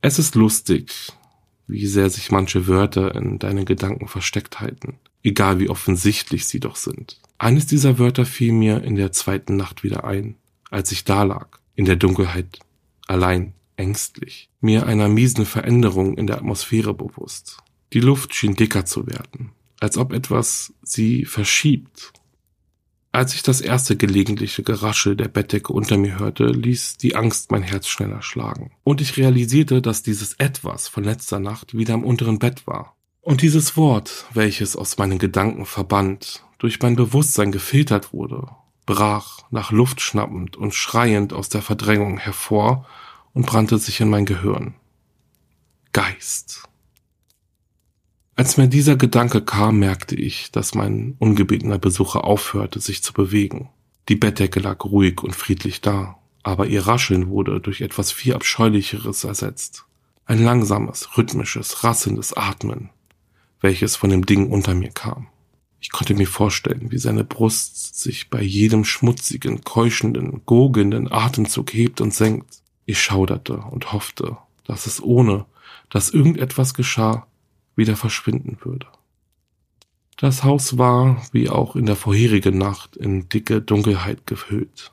Es 0.00 0.18
ist 0.18 0.34
lustig, 0.34 1.12
wie 1.68 1.86
sehr 1.86 2.10
sich 2.10 2.32
manche 2.32 2.66
Wörter 2.66 3.14
in 3.14 3.38
deinen 3.38 3.64
Gedanken 3.64 4.08
versteckt 4.08 4.58
halten, 4.58 4.98
egal 5.22 5.60
wie 5.60 5.70
offensichtlich 5.70 6.48
sie 6.48 6.58
doch 6.58 6.74
sind. 6.74 7.20
Eines 7.38 7.68
dieser 7.68 8.00
Wörter 8.00 8.26
fiel 8.26 8.54
mir 8.54 8.82
in 8.82 8.96
der 8.96 9.12
zweiten 9.12 9.56
Nacht 9.56 9.84
wieder 9.84 10.02
ein, 10.02 10.34
als 10.68 10.90
ich 10.90 11.04
da 11.04 11.22
lag, 11.22 11.46
in 11.76 11.84
der 11.84 11.94
Dunkelheit, 11.94 12.58
allein, 13.06 13.54
ängstlich, 13.76 14.50
mir 14.60 14.86
einer 14.86 15.08
miesen 15.08 15.46
Veränderung 15.46 16.16
in 16.16 16.26
der 16.26 16.36
Atmosphäre 16.36 16.94
bewusst. 16.94 17.58
Die 17.92 18.00
Luft 18.00 18.34
schien 18.34 18.54
dicker 18.54 18.84
zu 18.84 19.06
werden, 19.06 19.52
als 19.80 19.96
ob 19.98 20.12
etwas 20.12 20.72
sie 20.82 21.24
verschiebt 21.24 22.12
als 23.14 23.32
ich 23.36 23.44
das 23.44 23.60
erste 23.60 23.96
gelegentliche 23.96 24.64
Geraschel 24.64 25.14
der 25.14 25.28
Bettdecke 25.28 25.72
unter 25.72 25.96
mir 25.96 26.18
hörte, 26.18 26.46
ließ 26.46 26.96
die 26.96 27.14
Angst 27.14 27.52
mein 27.52 27.62
Herz 27.62 27.86
schneller 27.86 28.22
schlagen. 28.22 28.72
Und 28.82 29.00
ich 29.00 29.16
realisierte, 29.16 29.80
dass 29.80 30.02
dieses 30.02 30.34
Etwas 30.34 30.88
von 30.88 31.04
letzter 31.04 31.38
Nacht 31.38 31.78
wieder 31.78 31.94
im 31.94 32.02
unteren 32.02 32.40
Bett 32.40 32.66
war. 32.66 32.96
Und 33.20 33.42
dieses 33.42 33.76
Wort, 33.76 34.26
welches 34.34 34.74
aus 34.74 34.98
meinen 34.98 35.20
Gedanken 35.20 35.64
verbannt, 35.64 36.44
durch 36.58 36.82
mein 36.82 36.96
Bewusstsein 36.96 37.52
gefiltert 37.52 38.12
wurde, 38.12 38.48
brach, 38.84 39.44
nach 39.52 39.70
Luft 39.70 40.00
schnappend 40.00 40.56
und 40.56 40.74
schreiend 40.74 41.32
aus 41.32 41.48
der 41.48 41.62
Verdrängung 41.62 42.18
hervor 42.18 42.84
und 43.34 43.46
brannte 43.46 43.78
sich 43.78 44.00
in 44.00 44.08
mein 44.08 44.24
Gehirn. 44.24 44.74
Geist. 45.92 46.62
Als 48.36 48.56
mir 48.56 48.66
dieser 48.66 48.96
Gedanke 48.96 49.42
kam, 49.42 49.78
merkte 49.78 50.16
ich, 50.16 50.50
dass 50.50 50.74
mein 50.74 51.14
ungebetener 51.18 51.78
Besucher 51.78 52.24
aufhörte, 52.24 52.80
sich 52.80 53.02
zu 53.02 53.12
bewegen. 53.12 53.68
Die 54.08 54.16
Bettdecke 54.16 54.58
lag 54.60 54.84
ruhig 54.84 55.22
und 55.22 55.36
friedlich 55.36 55.80
da, 55.82 56.18
aber 56.42 56.66
ihr 56.66 56.86
Rascheln 56.86 57.28
wurde 57.28 57.60
durch 57.60 57.80
etwas 57.80 58.10
viel 58.10 58.34
Abscheulicheres 58.34 59.24
ersetzt. 59.24 59.84
Ein 60.26 60.42
langsames, 60.42 61.16
rhythmisches, 61.16 61.84
rasselndes 61.84 62.32
Atmen, 62.32 62.90
welches 63.60 63.94
von 63.94 64.10
dem 64.10 64.26
Ding 64.26 64.50
unter 64.50 64.74
mir 64.74 64.90
kam. 64.90 65.28
Ich 65.80 65.92
konnte 65.92 66.14
mir 66.14 66.26
vorstellen, 66.26 66.90
wie 66.90 66.98
seine 66.98 67.24
Brust 67.24 68.00
sich 68.00 68.30
bei 68.30 68.42
jedem 68.42 68.84
schmutzigen, 68.84 69.62
keuschenden, 69.64 70.42
gurgelnden 70.44 71.12
Atemzug 71.12 71.72
hebt 71.72 72.00
und 72.00 72.12
senkt. 72.12 72.63
Ich 72.86 73.02
schauderte 73.02 73.56
und 73.56 73.92
hoffte, 73.92 74.36
dass 74.64 74.86
es 74.86 75.02
ohne, 75.02 75.46
dass 75.90 76.10
irgendetwas 76.10 76.74
geschah, 76.74 77.26
wieder 77.76 77.96
verschwinden 77.96 78.58
würde. 78.62 78.86
Das 80.16 80.44
Haus 80.44 80.78
war, 80.78 81.20
wie 81.32 81.50
auch 81.50 81.74
in 81.74 81.86
der 81.86 81.96
vorherigen 81.96 82.56
Nacht, 82.56 82.96
in 82.96 83.28
dicke 83.28 83.60
Dunkelheit 83.60 84.26
gehüllt. 84.26 84.92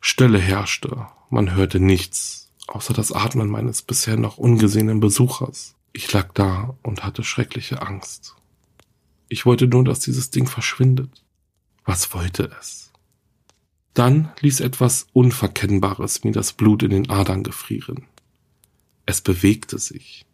Stille 0.00 0.38
herrschte, 0.38 1.06
man 1.28 1.54
hörte 1.54 1.80
nichts, 1.80 2.50
außer 2.66 2.94
das 2.94 3.12
Atmen 3.12 3.48
meines 3.48 3.82
bisher 3.82 4.16
noch 4.16 4.38
ungesehenen 4.38 5.00
Besuchers. 5.00 5.74
Ich 5.92 6.12
lag 6.12 6.32
da 6.34 6.76
und 6.82 7.04
hatte 7.04 7.24
schreckliche 7.24 7.82
Angst. 7.82 8.34
Ich 9.28 9.46
wollte 9.46 9.66
nur, 9.66 9.84
dass 9.84 10.00
dieses 10.00 10.30
Ding 10.30 10.46
verschwindet. 10.46 11.24
Was 11.84 12.14
wollte 12.14 12.50
es? 12.58 12.83
Dann 13.94 14.32
ließ 14.40 14.60
etwas 14.60 15.06
Unverkennbares 15.12 16.24
mir 16.24 16.32
das 16.32 16.52
Blut 16.52 16.82
in 16.82 16.90
den 16.90 17.10
Adern 17.10 17.42
gefrieren. 17.42 18.06
Es 19.06 19.20
bewegte 19.20 19.78
sich 19.78 20.26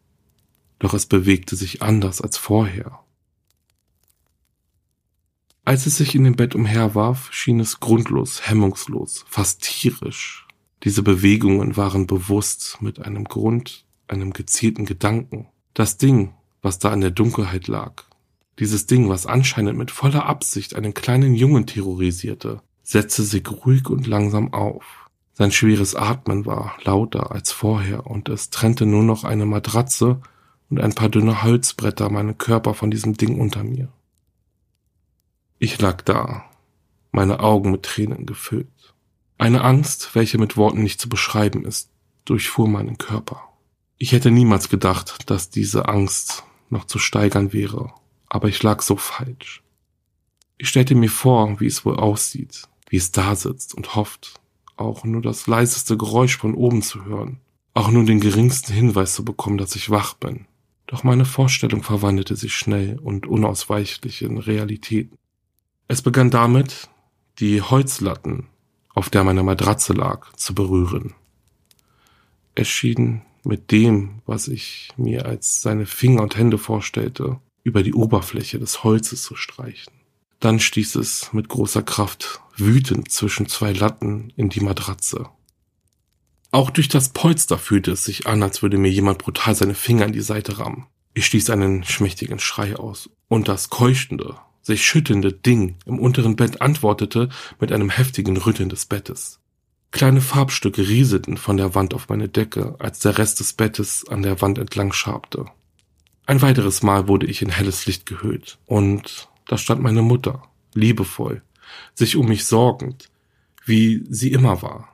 doch 0.81 0.95
es 0.95 1.07
bewegte 1.07 1.55
sich 1.55 1.83
anders 1.83 2.21
als 2.21 2.37
vorher. 2.37 2.99
Als 5.65 5.87
es 5.87 5.99
sich 5.99 6.17
in 6.17 6.25
dem 6.25 6.35
Bett 6.35 6.57
umherwarf, 6.57 7.29
schien 7.33 7.61
es 7.61 7.79
grundlos, 7.79 8.49
hemmungslos, 8.49 9.25
fast 9.29 9.63
tierisch. 9.63 10.49
Diese 10.83 11.03
Bewegungen 11.03 11.77
waren 11.77 12.07
bewusst 12.07 12.79
mit 12.81 12.99
einem 12.99 13.25
Grund, 13.25 13.85
einem 14.09 14.33
gezielten 14.33 14.87
Gedanken. 14.87 15.47
Das 15.75 15.99
Ding, 15.99 16.33
was 16.63 16.79
da 16.79 16.93
in 16.93 17.03
der 17.03 17.11
Dunkelheit 17.11 17.69
lag, 17.69 18.05
dieses 18.59 18.87
Ding, 18.87 19.11
was 19.11 19.27
anscheinend 19.27 19.79
mit 19.79 19.91
voller 19.91 20.25
Absicht 20.25 20.75
einen 20.75 20.95
kleinen 20.95 21.35
Jungen 21.35 21.67
terrorisierte, 21.67 22.63
setzte 22.91 23.23
sich 23.23 23.49
ruhig 23.49 23.89
und 23.89 24.09
langsam 24.09 24.53
auf. 24.53 25.09
Sein 25.33 25.53
schweres 25.53 25.95
Atmen 25.95 26.45
war 26.45 26.75
lauter 26.83 27.31
als 27.31 27.53
vorher 27.53 28.09
und 28.09 28.29
es 28.29 28.51
trennte 28.51 28.85
nur 28.85 29.05
noch 29.05 29.23
eine 29.23 29.47
Matratze 29.47 30.21
und 30.69 30.81
ein 30.81 30.93
paar 30.93 31.09
dünne 31.09 31.45
Holzbretter 31.45 32.11
meinen 32.11 32.37
Körper 32.37 32.75
von 32.75 32.91
diesem 32.91 33.15
Ding 33.17 33.41
unter 33.41 33.63
mir. 33.63 33.93
Ich 35.61 35.81
lag 35.81 36.03
da, 36.03 36.45
meine 37.13 37.39
Augen 37.39 37.71
mit 37.71 37.85
Tränen 37.85 38.27
gefüllt. 38.27 38.95
Eine 39.39 39.63
Angst, 39.63 40.17
welche 40.17 40.39
mit 40.39 40.57
Worten 40.57 40.83
nicht 40.83 41.01
zu 41.01 41.09
beschreiben 41.09 41.65
ist, 41.65 41.91
durchfuhr 42.25 42.69
meinen 42.69 42.99
Körper. 42.99 43.41
Ich 43.99 44.11
hätte 44.11 44.33
niemals 44.33 44.69
gedacht, 44.69 45.31
dass 45.31 45.49
diese 45.49 45.89
Angst 45.89 46.43
noch 46.71 46.87
zu 46.87 46.99
steigern 46.99 47.53
wäre, 47.53 47.93
aber 48.29 48.49
ich 48.49 48.61
lag 48.65 48.83
so 48.83 48.97
falsch. 48.97 49.63
Ich 50.59 50.69
stellte 50.69 50.97
mir 50.97 51.09
vor, 51.09 51.61
wie 51.61 51.67
es 51.67 51.85
wohl 51.85 51.97
aussieht, 51.97 52.69
wie 52.91 52.97
es 52.97 53.13
da 53.13 53.35
sitzt 53.35 53.75
und 53.75 53.95
hofft, 53.95 54.35
auch 54.77 55.05
nur 55.05 55.23
das 55.23 55.47
leiseste 55.47 55.97
Geräusch 55.97 56.37
von 56.37 56.55
oben 56.55 56.83
zu 56.83 57.05
hören, 57.05 57.39
auch 57.73 57.91
nur 57.91 58.05
den 58.05 58.21
geringsten 58.21 58.75
Hinweis 58.75 59.15
zu 59.15 59.25
bekommen, 59.25 59.57
dass 59.57 59.77
ich 59.77 59.91
wach 59.91 60.15
bin. 60.15 60.47
Doch 60.87 61.05
meine 61.05 61.25
Vorstellung 61.25 61.85
verwandelte 61.85 62.35
sich 62.35 62.55
schnell 62.55 62.99
und 62.99 63.27
unausweichlich 63.27 64.23
in 64.23 64.39
Realitäten. 64.39 65.17
Es 65.87 66.03
begann 66.03 66.31
damit, 66.31 66.89
die 67.39 67.63
Holzlatten, 67.63 68.49
auf 68.93 69.09
der 69.09 69.23
meine 69.23 69.45
Matratze 69.45 69.93
lag, 69.93 70.33
zu 70.35 70.55
berühren. 70.55 71.15
Es 72.57 72.69
schien 72.69 73.23
mit 73.45 73.71
dem, 73.71 74.21
was 74.27 74.49
ich 74.49 74.91
mir 74.97 75.27
als 75.27 75.63
seine 75.63 75.87
Finger 75.87 76.23
und 76.23 76.37
Hände 76.37 76.59
vorstellte, 76.59 77.39
über 77.63 77.85
die 77.85 77.95
Oberfläche 77.95 78.59
des 78.59 78.83
Holzes 78.83 79.23
zu 79.23 79.37
streichen. 79.37 79.93
Dann 80.41 80.59
stieß 80.59 80.97
es 80.97 81.33
mit 81.33 81.49
großer 81.49 81.83
Kraft 81.83 82.41
wütend 82.61 83.11
zwischen 83.11 83.47
zwei 83.47 83.73
Latten 83.73 84.33
in 84.37 84.49
die 84.49 84.61
Matratze. 84.61 85.29
Auch 86.53 86.71
durch 86.71 86.89
das 86.89 87.11
Polster 87.11 87.59
fühlte 87.59 87.93
es 87.93 88.05
sich 88.05 88.27
an, 88.27 88.43
als 88.43 88.63
würde 88.63 88.79
mir 88.79 88.91
jemand 88.91 89.19
brutal 89.19 89.55
seine 89.55 89.75
Finger 89.75 90.07
in 90.07 90.13
die 90.13 90.21
Seite 90.21 90.59
rammen. 90.59 90.87
Ich 91.15 91.27
stieß 91.27 91.51
einen 91.51 91.85
schmächtigen 91.85 92.39
Schrei 92.39 92.77
aus, 92.77 93.11
und 93.29 93.49
das 93.49 93.71
keuchende, 93.71 94.37
sich 94.63 94.85
schüttelnde 94.85 95.33
Ding 95.33 95.77
im 95.87 95.99
unteren 95.99 96.37
Bett 96.37 96.61
antwortete 96.61 97.29
mit 97.61 97.73
einem 97.73 97.91
heftigen 97.91 98.37
Rütteln 98.37 98.69
des 98.69 98.87
Bettes. 98.87 99.41
Kleine 99.93 100.21
Farbstücke 100.21 100.87
rieselten 100.87 101.37
von 101.37 101.57
der 101.57 101.75
Wand 101.75 101.95
auf 101.95 102.09
meine 102.09 102.29
Decke, 102.29 102.77
als 102.79 103.01
der 103.01 103.19
Rest 103.19 103.41
des 103.41 103.55
Bettes 103.55 104.07
an 104.09 104.23
der 104.23 104.41
Wand 104.41 104.59
entlang 104.59 104.93
schabte. 104.93 105.47
Ein 106.27 106.43
weiteres 106.43 106.83
Mal 106.83 107.09
wurde 107.09 107.27
ich 107.27 107.43
in 107.43 107.51
helles 107.51 107.87
Licht 107.87 108.07
gehüllt, 108.07 108.59
und 108.67 109.29
da 109.49 109.59
stand 109.59 109.83
meine 109.83 110.03
Mutter, 110.03 110.43
liebevoll, 110.75 111.43
sich 111.95 112.17
um 112.17 112.27
mich 112.27 112.45
sorgend, 112.45 113.11
wie 113.65 114.05
sie 114.09 114.33
immer 114.33 114.63
war 114.63 114.91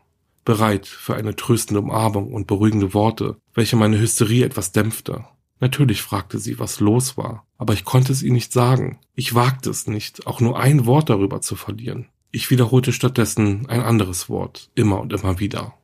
bereit 0.47 0.87
für 0.87 1.15
eine 1.15 1.37
tröstende 1.37 1.83
Umarmung 1.83 2.33
und 2.33 2.47
beruhigende 2.47 2.95
Worte, 2.95 3.37
welche 3.53 3.77
meine 3.77 4.01
Hysterie 4.01 4.45
etwas 4.45 4.73
dämpfte. 4.73 5.27
Natürlich 5.61 6.01
fragte 6.01 6.39
sie, 6.39 6.59
was 6.59 6.81
los 6.81 7.19
war, 7.19 7.45
aber 7.59 7.75
ich 7.75 7.85
konnte 7.85 8.13
es 8.13 8.23
ihr 8.23 8.33
nicht 8.33 8.53
sagen. 8.53 8.99
Ich 9.15 9.35
wagte 9.35 9.69
es 9.69 9.87
nicht, 9.87 10.27
auch 10.27 10.41
nur 10.41 10.59
ein 10.59 10.87
Wort 10.87 11.11
darüber 11.11 11.43
zu 11.43 11.57
verlieren. 11.57 12.09
Ich 12.31 12.51
wiederholte 12.51 12.93
stattdessen 12.93 13.67
ein 13.69 13.81
anderes 13.81 14.29
Wort, 14.29 14.71
immer 14.75 15.01
und 15.01 15.13
immer 15.13 15.39
wieder. 15.39 15.75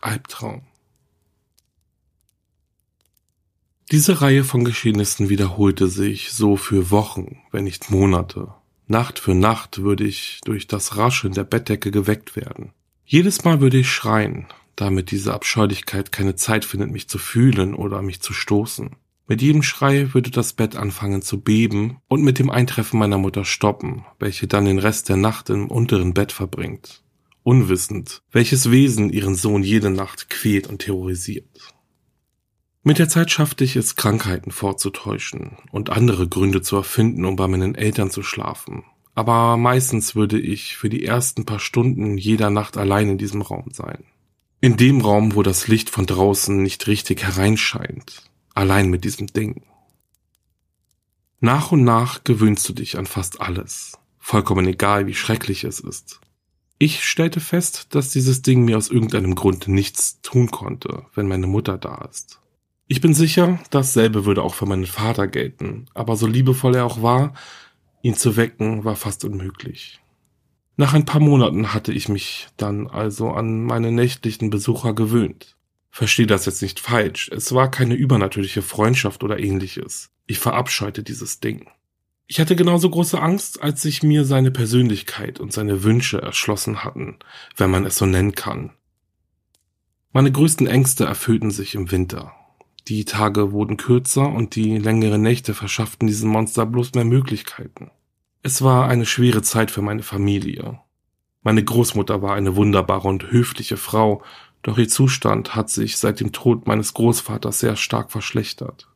Albtraum. 0.00 0.62
Diese 3.90 4.22
Reihe 4.22 4.44
von 4.44 4.64
Geschehnissen 4.64 5.28
wiederholte 5.28 5.88
sich 5.88 6.32
so 6.32 6.56
für 6.56 6.90
Wochen, 6.90 7.42
wenn 7.50 7.64
nicht 7.64 7.90
Monate. 7.90 8.54
Nacht 8.86 9.18
für 9.18 9.34
Nacht 9.34 9.82
würde 9.82 10.04
ich 10.04 10.40
durch 10.44 10.66
das 10.66 10.96
Rascheln 10.96 11.32
der 11.32 11.44
Bettdecke 11.44 11.90
geweckt 11.90 12.36
werden. 12.36 12.72
Jedes 13.06 13.44
Mal 13.44 13.60
würde 13.60 13.78
ich 13.78 13.90
schreien, 13.90 14.46
damit 14.76 15.10
diese 15.10 15.32
Abscheulichkeit 15.32 16.12
keine 16.12 16.36
Zeit 16.36 16.64
findet, 16.64 16.90
mich 16.90 17.08
zu 17.08 17.18
fühlen 17.18 17.74
oder 17.74 18.02
mich 18.02 18.20
zu 18.20 18.32
stoßen. 18.32 18.96
Mit 19.26 19.40
jedem 19.40 19.62
Schrei 19.62 20.12
würde 20.12 20.30
das 20.30 20.52
Bett 20.52 20.76
anfangen 20.76 21.22
zu 21.22 21.40
beben 21.40 21.96
und 22.08 22.22
mit 22.22 22.38
dem 22.38 22.50
Eintreffen 22.50 22.98
meiner 22.98 23.16
Mutter 23.16 23.46
stoppen, 23.46 24.04
welche 24.18 24.46
dann 24.46 24.66
den 24.66 24.78
Rest 24.78 25.08
der 25.08 25.16
Nacht 25.16 25.48
im 25.48 25.70
unteren 25.70 26.12
Bett 26.12 26.30
verbringt, 26.30 27.02
unwissend, 27.42 28.20
welches 28.32 28.70
Wesen 28.70 29.08
ihren 29.08 29.34
Sohn 29.34 29.62
jede 29.62 29.88
Nacht 29.88 30.28
quält 30.28 30.66
und 30.66 30.80
terrorisiert. 30.80 31.73
Mit 32.86 32.98
der 32.98 33.08
Zeit 33.08 33.30
schaffte 33.30 33.64
ich 33.64 33.76
es, 33.76 33.96
Krankheiten 33.96 34.50
vorzutäuschen 34.50 35.56
und 35.72 35.88
andere 35.88 36.28
Gründe 36.28 36.60
zu 36.60 36.76
erfinden, 36.76 37.24
um 37.24 37.34
bei 37.34 37.48
meinen 37.48 37.74
Eltern 37.74 38.10
zu 38.10 38.22
schlafen, 38.22 38.84
aber 39.14 39.56
meistens 39.56 40.14
würde 40.14 40.38
ich 40.38 40.76
für 40.76 40.90
die 40.90 41.04
ersten 41.04 41.46
paar 41.46 41.60
Stunden 41.60 42.18
jeder 42.18 42.50
Nacht 42.50 42.76
allein 42.76 43.08
in 43.08 43.18
diesem 43.18 43.42
Raum 43.42 43.70
sein. 43.72 44.04
In 44.60 44.76
dem 44.76 45.00
Raum, 45.00 45.34
wo 45.34 45.42
das 45.42 45.66
Licht 45.66 45.88
von 45.88 46.04
draußen 46.04 46.62
nicht 46.62 46.86
richtig 46.86 47.22
hereinscheint. 47.22 48.30
Allein 48.54 48.90
mit 48.90 49.04
diesem 49.04 49.28
Ding. 49.28 49.62
Nach 51.40 51.72
und 51.72 51.84
nach 51.84 52.24
gewöhnst 52.24 52.68
du 52.68 52.74
dich 52.74 52.98
an 52.98 53.06
fast 53.06 53.40
alles. 53.40 53.98
Vollkommen 54.18 54.66
egal, 54.66 55.06
wie 55.06 55.14
schrecklich 55.14 55.64
es 55.64 55.80
ist. 55.80 56.20
Ich 56.78 57.04
stellte 57.04 57.40
fest, 57.40 57.94
dass 57.94 58.10
dieses 58.10 58.42
Ding 58.42 58.64
mir 58.64 58.76
aus 58.76 58.90
irgendeinem 58.90 59.34
Grund 59.34 59.68
nichts 59.68 60.20
tun 60.22 60.50
konnte, 60.50 61.06
wenn 61.14 61.28
meine 61.28 61.46
Mutter 61.46 61.78
da 61.78 62.08
ist. 62.10 62.40
Ich 62.86 63.00
bin 63.00 63.14
sicher, 63.14 63.58
dasselbe 63.70 64.26
würde 64.26 64.42
auch 64.42 64.54
für 64.54 64.66
meinen 64.66 64.86
Vater 64.86 65.26
gelten, 65.26 65.86
aber 65.94 66.16
so 66.16 66.26
liebevoll 66.26 66.74
er 66.74 66.84
auch 66.84 67.00
war, 67.00 67.32
ihn 68.02 68.14
zu 68.14 68.36
wecken 68.36 68.84
war 68.84 68.94
fast 68.94 69.24
unmöglich. 69.24 70.00
Nach 70.76 70.92
ein 70.92 71.06
paar 71.06 71.20
Monaten 71.20 71.72
hatte 71.72 71.92
ich 71.92 72.08
mich 72.08 72.48
dann 72.56 72.88
also 72.88 73.30
an 73.30 73.64
meine 73.64 73.90
nächtlichen 73.90 74.50
Besucher 74.50 74.92
gewöhnt. 74.92 75.56
Versteh 75.90 76.26
das 76.26 76.44
jetzt 76.44 76.60
nicht 76.60 76.80
falsch, 76.80 77.30
es 77.32 77.54
war 77.54 77.70
keine 77.70 77.94
übernatürliche 77.94 78.60
Freundschaft 78.60 79.24
oder 79.24 79.38
ähnliches. 79.38 80.10
Ich 80.26 80.38
verabscheute 80.38 81.02
dieses 81.02 81.40
Ding. 81.40 81.70
Ich 82.26 82.40
hatte 82.40 82.56
genauso 82.56 82.90
große 82.90 83.20
Angst, 83.20 83.62
als 83.62 83.82
sich 83.82 84.02
mir 84.02 84.24
seine 84.24 84.50
Persönlichkeit 84.50 85.40
und 85.40 85.52
seine 85.52 85.84
Wünsche 85.84 86.20
erschlossen 86.20 86.82
hatten, 86.82 87.18
wenn 87.56 87.70
man 87.70 87.86
es 87.86 87.96
so 87.96 88.06
nennen 88.06 88.34
kann. 88.34 88.72
Meine 90.12 90.32
größten 90.32 90.66
Ängste 90.66 91.04
erfüllten 91.04 91.50
sich 91.50 91.74
im 91.74 91.90
Winter. 91.90 92.32
Die 92.88 93.06
Tage 93.06 93.52
wurden 93.52 93.78
kürzer 93.78 94.30
und 94.30 94.56
die 94.56 94.76
längeren 94.76 95.22
Nächte 95.22 95.54
verschafften 95.54 96.06
diesem 96.06 96.30
Monster 96.30 96.66
bloß 96.66 96.92
mehr 96.94 97.06
Möglichkeiten. 97.06 97.90
Es 98.42 98.60
war 98.60 98.88
eine 98.88 99.06
schwere 99.06 99.40
Zeit 99.40 99.70
für 99.70 99.80
meine 99.80 100.02
Familie. 100.02 100.80
Meine 101.42 101.64
Großmutter 101.64 102.20
war 102.20 102.34
eine 102.34 102.56
wunderbare 102.56 103.08
und 103.08 103.30
höfliche 103.30 103.78
Frau, 103.78 104.22
doch 104.62 104.76
ihr 104.76 104.88
Zustand 104.88 105.54
hat 105.54 105.70
sich 105.70 105.96
seit 105.96 106.20
dem 106.20 106.32
Tod 106.32 106.66
meines 106.66 106.92
Großvaters 106.92 107.60
sehr 107.60 107.76
stark 107.76 108.12
verschlechtert. 108.12 108.88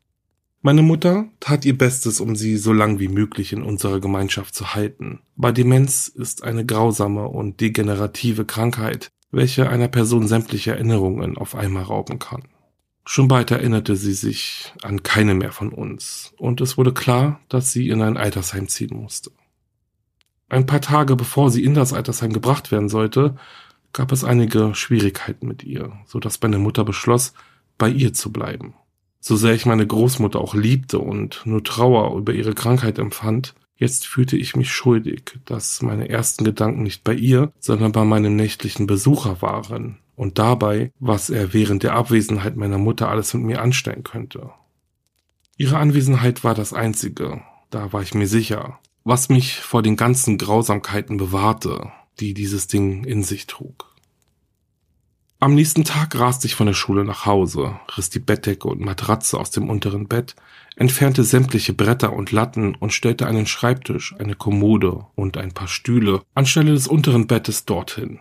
Meine 0.61 0.83
Mutter 0.83 1.29
tat 1.41 1.65
ihr 1.65 1.79
Bestes, 1.79 2.21
um 2.21 2.37
sie 2.37 2.57
so 2.57 2.73
lang 2.73 2.99
wie 2.99 3.09
möglich 3.09 3.53
in 3.53 3.63
unserer 3.63 4.01
Gemeinschaft 4.01 4.55
zu 4.55 4.75
halten. 4.75 5.21
Aber 5.39 5.53
Demenz 5.53 6.09
ist 6.09 6.43
eine 6.43 6.67
grausame 6.67 7.29
und 7.29 7.61
degenerative 7.61 8.45
Krankheit, 8.45 9.11
welche 9.31 9.69
einer 9.69 9.89
Person 9.89 10.27
sämtliche 10.27 10.73
Erinnerungen 10.73 11.39
auf 11.39 11.55
einmal 11.55 11.85
rauben 11.85 12.19
kann. 12.19 12.43
Schon 13.11 13.27
bald 13.27 13.51
erinnerte 13.51 13.97
sie 13.97 14.13
sich 14.13 14.75
an 14.83 15.03
keine 15.03 15.33
mehr 15.33 15.51
von 15.51 15.71
uns, 15.71 16.35
und 16.37 16.61
es 16.61 16.77
wurde 16.77 16.93
klar, 16.93 17.41
dass 17.49 17.73
sie 17.73 17.89
in 17.89 18.03
ein 18.03 18.19
Altersheim 18.19 18.69
ziehen 18.69 18.95
musste. 18.95 19.31
Ein 20.51 20.67
paar 20.67 20.83
Tage 20.83 21.17
bevor 21.17 21.51
sie 21.51 21.65
in 21.65 21.73
das 21.73 21.95
Altersheim 21.95 22.35
gebracht 22.35 22.71
werden 22.71 22.91
sollte, 22.91 23.37
gab 23.95 24.13
es 24.13 24.25
einige 24.25 24.75
Schwierigkeiten 24.75 25.49
mit 25.49 25.65
ihr, 25.65 25.91
so 26.05 26.21
dass 26.21 26.43
meine 26.43 26.59
Mutter 26.59 26.85
beschloss, 26.85 27.33
bei 27.79 27.89
ihr 27.89 28.13
zu 28.13 28.31
bleiben. 28.31 28.75
So 29.21 29.37
sehr 29.37 29.55
ich 29.55 29.65
meine 29.65 29.87
Großmutter 29.87 30.39
auch 30.39 30.55
liebte 30.55 30.99
und 30.99 31.41
nur 31.47 31.65
Trauer 31.65 32.15
über 32.15 32.35
ihre 32.35 32.53
Krankheit 32.53 32.99
empfand, 32.99 33.55
jetzt 33.77 34.07
fühlte 34.07 34.37
ich 34.37 34.55
mich 34.55 34.71
schuldig, 34.71 35.39
dass 35.47 35.81
meine 35.81 36.11
ersten 36.11 36.45
Gedanken 36.45 36.83
nicht 36.83 37.05
bei 37.05 37.15
ihr, 37.15 37.53
sondern 37.59 37.93
bei 37.93 38.05
meinem 38.05 38.37
nächtlichen 38.37 38.87
Besucher 38.87 39.41
waren 39.41 39.97
und 40.19 40.39
dabei, 40.39 40.93
was 40.99 41.31
er 41.31 41.53
während 41.53 41.85
der 41.85 41.95
Abwesenheit 41.95 42.57
meiner 42.57 42.79
Mutter 42.79 43.09
alles 43.09 43.33
mit 43.35 43.45
mir 43.45 43.63
anstellen 43.63 44.03
könnte. 44.03 44.51
Ihre 45.57 45.79
Anwesenheit 45.79 46.43
war 46.43 46.55
das 46.55 46.73
Einzige, 46.73 47.41
da 47.71 47.93
war 47.93 48.03
ich 48.03 48.15
mir 48.15 48.27
sicher, 48.27 48.81
was 49.05 49.29
mich 49.29 49.61
vor 49.61 49.83
den 49.83 49.97
ganzen 49.97 50.37
Grausamkeiten 50.37 51.17
bewahrte, 51.17 51.93
die 52.19 52.35
dieses 52.35 52.67
Ding 52.67 53.05
in 53.05 53.23
sich 53.23 53.47
trug. 53.47 53.95
Am 55.41 55.55
nächsten 55.55 55.85
Tag 55.85 56.19
raste 56.19 56.49
ich 56.49 56.57
von 56.57 56.67
der 56.67 56.75
Schule 56.75 57.05
nach 57.05 57.25
Hause, 57.25 57.79
riss 57.97 58.11
die 58.11 58.19
Bettdecke 58.19 58.67
und 58.67 58.81
Matratze 58.81 59.39
aus 59.39 59.53
dem 59.53 59.71
unteren 59.71 60.09
Bett, 60.09 60.35
entfernte 60.75 61.23
sämtliche 61.23 61.75
Bretter 61.75 62.13
und 62.13 62.33
Latten 62.33 62.75
und 62.75 62.93
stellte 62.93 63.29
einen 63.29 63.47
Schreibtisch, 63.47 64.17
eine 64.19 64.35
Kommode 64.35 65.07
und 65.15 65.37
ein 65.37 65.53
paar 65.53 65.69
Stühle 65.69 66.23
anstelle 66.35 66.73
des 66.73 66.89
unteren 66.89 67.29
Bettes 67.29 67.67
dorthin. 67.67 68.19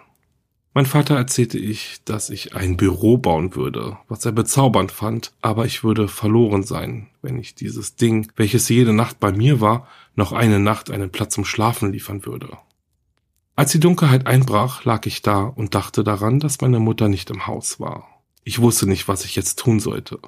Mein 0.77 0.85
Vater 0.85 1.15
erzählte 1.15 1.57
ich, 1.57 2.01
dass 2.05 2.29
ich 2.29 2.55
ein 2.55 2.77
Büro 2.77 3.17
bauen 3.17 3.55
würde, 3.55 3.97
was 4.09 4.23
er 4.25 4.31
bezaubernd 4.31 4.91
fand, 4.91 5.33
aber 5.41 5.65
ich 5.65 5.83
würde 5.83 6.07
verloren 6.07 6.61
sein, 6.61 7.07
wenn 7.23 7.39
ich 7.39 7.55
dieses 7.55 7.95
Ding, 7.95 8.31
welches 8.35 8.69
jede 8.69 8.93
Nacht 8.93 9.19
bei 9.19 9.31
mir 9.31 9.59
war, 9.59 9.87
noch 10.13 10.33
eine 10.33 10.59
Nacht 10.59 10.91
einen 10.91 11.09
Platz 11.09 11.33
zum 11.33 11.45
Schlafen 11.45 11.91
liefern 11.91 12.27
würde. 12.27 12.59
Als 13.55 13.71
die 13.71 13.79
Dunkelheit 13.79 14.27
einbrach, 14.27 14.85
lag 14.85 15.07
ich 15.07 15.23
da 15.23 15.45
und 15.45 15.73
dachte 15.73 16.03
daran, 16.03 16.39
dass 16.39 16.61
meine 16.61 16.79
Mutter 16.79 17.07
nicht 17.07 17.31
im 17.31 17.47
Haus 17.47 17.79
war. 17.79 18.07
Ich 18.43 18.61
wusste 18.61 18.85
nicht, 18.87 19.07
was 19.07 19.25
ich 19.25 19.35
jetzt 19.35 19.57
tun 19.57 19.79
sollte. 19.79 20.19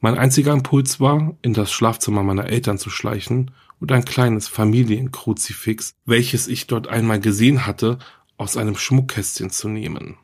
Mein 0.00 0.18
einziger 0.18 0.52
Impuls 0.52 0.98
war, 0.98 1.36
in 1.42 1.54
das 1.54 1.70
Schlafzimmer 1.70 2.24
meiner 2.24 2.46
Eltern 2.46 2.78
zu 2.78 2.90
schleichen 2.90 3.52
und 3.78 3.92
ein 3.92 4.04
kleines 4.04 4.48
Familienkruzifix, 4.48 5.94
welches 6.06 6.48
ich 6.48 6.66
dort 6.66 6.88
einmal 6.88 7.20
gesehen 7.20 7.66
hatte, 7.66 7.98
aus 8.40 8.56
einem 8.56 8.76
Schmuckkästchen 8.76 9.50
zu 9.50 9.68
nehmen. 9.68 10.16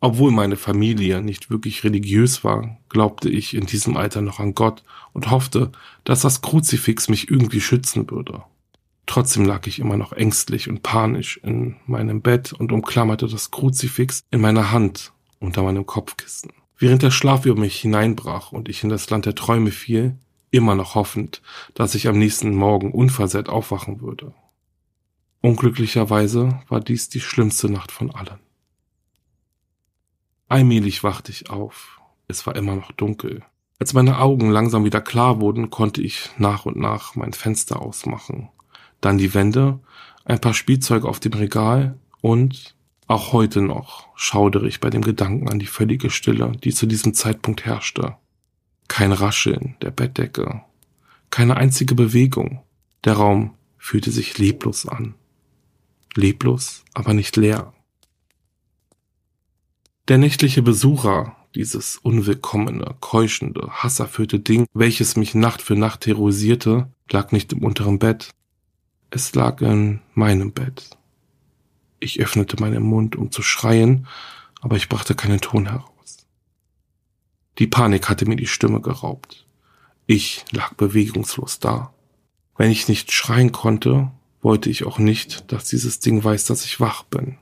Obwohl 0.00 0.32
meine 0.32 0.56
Familie 0.56 1.22
nicht 1.22 1.50
wirklich 1.50 1.84
religiös 1.84 2.42
war, 2.42 2.78
glaubte 2.88 3.28
ich 3.28 3.54
in 3.54 3.66
diesem 3.66 3.96
Alter 3.96 4.22
noch 4.22 4.40
an 4.40 4.54
Gott 4.54 4.82
und 5.12 5.30
hoffte, 5.30 5.70
dass 6.04 6.22
das 6.22 6.40
Kruzifix 6.40 7.08
mich 7.08 7.30
irgendwie 7.30 7.60
schützen 7.60 8.10
würde. 8.10 8.42
Trotzdem 9.06 9.44
lag 9.44 9.66
ich 9.66 9.78
immer 9.78 9.98
noch 9.98 10.12
ängstlich 10.12 10.70
und 10.70 10.82
panisch 10.82 11.38
in 11.42 11.76
meinem 11.86 12.22
Bett 12.22 12.54
und 12.54 12.72
umklammerte 12.72 13.28
das 13.28 13.50
Kruzifix 13.50 14.24
in 14.30 14.40
meiner 14.40 14.72
Hand 14.72 15.12
unter 15.38 15.62
meinem 15.62 15.84
Kopfkissen. 15.84 16.52
Während 16.78 17.02
der 17.02 17.10
Schlaf 17.10 17.44
über 17.44 17.60
mich 17.60 17.78
hineinbrach 17.78 18.52
und 18.52 18.70
ich 18.70 18.82
in 18.82 18.88
das 18.88 19.08
Land 19.10 19.26
der 19.26 19.34
Träume 19.34 19.70
fiel, 19.70 20.16
immer 20.50 20.74
noch 20.74 20.94
hoffend, 20.94 21.42
dass 21.74 21.94
ich 21.94 22.08
am 22.08 22.18
nächsten 22.18 22.54
Morgen 22.54 22.92
unversehrt 22.92 23.50
aufwachen 23.50 24.00
würde. 24.00 24.32
Unglücklicherweise 25.44 26.60
war 26.70 26.80
dies 26.80 27.10
die 27.10 27.20
schlimmste 27.20 27.68
Nacht 27.68 27.92
von 27.92 28.10
allen. 28.10 28.38
Allmählich 30.48 31.04
wachte 31.04 31.32
ich 31.32 31.50
auf. 31.50 32.00
Es 32.28 32.46
war 32.46 32.56
immer 32.56 32.74
noch 32.74 32.92
dunkel. 32.92 33.42
Als 33.78 33.92
meine 33.92 34.20
Augen 34.20 34.48
langsam 34.48 34.86
wieder 34.86 35.02
klar 35.02 35.42
wurden, 35.42 35.68
konnte 35.68 36.00
ich 36.00 36.30
nach 36.38 36.64
und 36.64 36.76
nach 36.78 37.14
mein 37.14 37.34
Fenster 37.34 37.82
ausmachen. 37.82 38.48
Dann 39.02 39.18
die 39.18 39.34
Wände, 39.34 39.80
ein 40.24 40.40
paar 40.40 40.54
Spielzeuge 40.54 41.06
auf 41.06 41.20
dem 41.20 41.34
Regal 41.34 41.98
und 42.22 42.74
auch 43.06 43.34
heute 43.34 43.60
noch 43.60 44.08
schaudere 44.16 44.66
ich 44.66 44.80
bei 44.80 44.88
dem 44.88 45.02
Gedanken 45.02 45.50
an 45.50 45.58
die 45.58 45.66
völlige 45.66 46.08
Stille, 46.08 46.52
die 46.52 46.72
zu 46.72 46.86
diesem 46.86 47.12
Zeitpunkt 47.12 47.66
herrschte. 47.66 48.16
Kein 48.88 49.12
Rascheln 49.12 49.76
der 49.82 49.90
Bettdecke, 49.90 50.62
keine 51.28 51.58
einzige 51.58 51.94
Bewegung. 51.94 52.62
Der 53.04 53.12
Raum 53.12 53.52
fühlte 53.76 54.10
sich 54.10 54.38
leblos 54.38 54.88
an 54.88 55.16
leblos, 56.16 56.84
aber 56.94 57.14
nicht 57.14 57.36
leer. 57.36 57.72
Der 60.08 60.18
nächtliche 60.18 60.62
Besucher, 60.62 61.36
dieses 61.54 61.96
unwillkommene, 61.96 62.96
keuschende, 63.00 63.68
hasserfüllte 63.70 64.40
Ding, 64.40 64.66
welches 64.74 65.16
mich 65.16 65.34
Nacht 65.34 65.62
für 65.62 65.76
Nacht 65.76 66.02
terrorisierte, 66.02 66.92
lag 67.10 67.32
nicht 67.32 67.52
im 67.52 67.64
unteren 67.64 67.98
Bett. 67.98 68.30
Es 69.10 69.34
lag 69.34 69.60
in 69.60 70.00
meinem 70.14 70.52
Bett. 70.52 70.90
Ich 72.00 72.20
öffnete 72.20 72.60
meinen 72.60 72.82
Mund, 72.82 73.16
um 73.16 73.30
zu 73.30 73.42
schreien, 73.42 74.06
aber 74.60 74.76
ich 74.76 74.88
brachte 74.88 75.14
keinen 75.14 75.40
Ton 75.40 75.66
heraus. 75.66 76.26
Die 77.58 77.66
Panik 77.66 78.08
hatte 78.08 78.26
mir 78.26 78.36
die 78.36 78.46
Stimme 78.46 78.80
geraubt. 78.80 79.46
Ich 80.06 80.44
lag 80.50 80.74
bewegungslos 80.74 81.60
da. 81.60 81.94
Wenn 82.56 82.70
ich 82.70 82.88
nicht 82.88 83.12
schreien 83.12 83.52
konnte, 83.52 84.10
wollte 84.44 84.68
ich 84.68 84.84
auch 84.84 84.98
nicht, 84.98 85.50
dass 85.50 85.64
dieses 85.68 86.00
Ding 86.00 86.22
weiß, 86.22 86.44
dass 86.44 86.66
ich 86.66 86.78
wach 86.78 87.02
bin. 87.02 87.38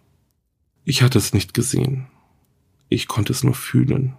Ich 0.85 1.03
hatte 1.03 1.19
es 1.19 1.35
nicht 1.35 1.53
gesehen. 1.53 2.07
Ich 2.89 3.09
konnte 3.09 3.33
es 3.33 3.43
nur 3.43 3.55
fühlen. 3.55 4.15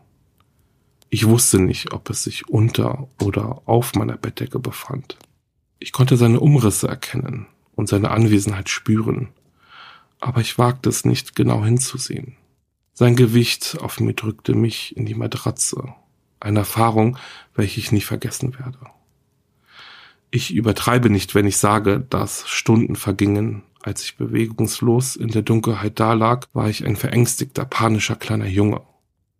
Ich 1.10 1.28
wusste 1.28 1.60
nicht, 1.60 1.94
ob 1.94 2.10
es 2.10 2.24
sich 2.24 2.50
unter 2.50 3.08
oder 3.22 3.62
auf 3.66 3.96
meiner 3.96 4.18
Bettdecke 4.18 4.60
befand. 4.60 5.18
Ich 5.80 5.94
konnte 5.94 6.18
seine 6.18 6.40
Umrisse 6.40 6.88
erkennen 6.88 7.48
und 7.76 7.88
seine 7.88 8.12
Anwesenheit 8.12 8.68
spüren, 8.68 9.30
aber 10.20 10.42
ich 10.42 10.58
wagte 10.58 10.90
es 10.90 11.06
nicht 11.06 11.36
genau 11.36 11.64
hinzusehen. 11.64 12.36
Sein 12.94 13.16
Gewicht 13.16 13.78
auf 13.80 14.00
mir 14.00 14.14
drückte 14.14 14.56
mich 14.56 14.98
in 14.98 15.06
die 15.06 15.16
Matratze, 15.16 15.94
eine 16.40 16.60
Erfahrung, 16.60 17.18
welche 17.56 17.80
ich 17.80 17.92
nie 17.92 18.02
vergessen 18.02 18.58
werde. 18.60 18.80
Ich 20.36 20.52
übertreibe 20.52 21.12
nicht, 21.12 21.36
wenn 21.36 21.46
ich 21.46 21.58
sage, 21.58 22.04
dass 22.10 22.50
Stunden 22.50 22.96
vergingen. 22.96 23.62
Als 23.84 24.04
ich 24.04 24.18
bewegungslos 24.18 25.16
in 25.16 25.28
der 25.28 25.44
Dunkelheit 25.44 26.00
dalag, 26.00 26.48
war 26.54 26.68
ich 26.70 26.84
ein 26.84 26.96
verängstigter, 26.96 27.66
panischer 27.66 28.16
kleiner 28.16 28.48
Junge. 28.48 28.82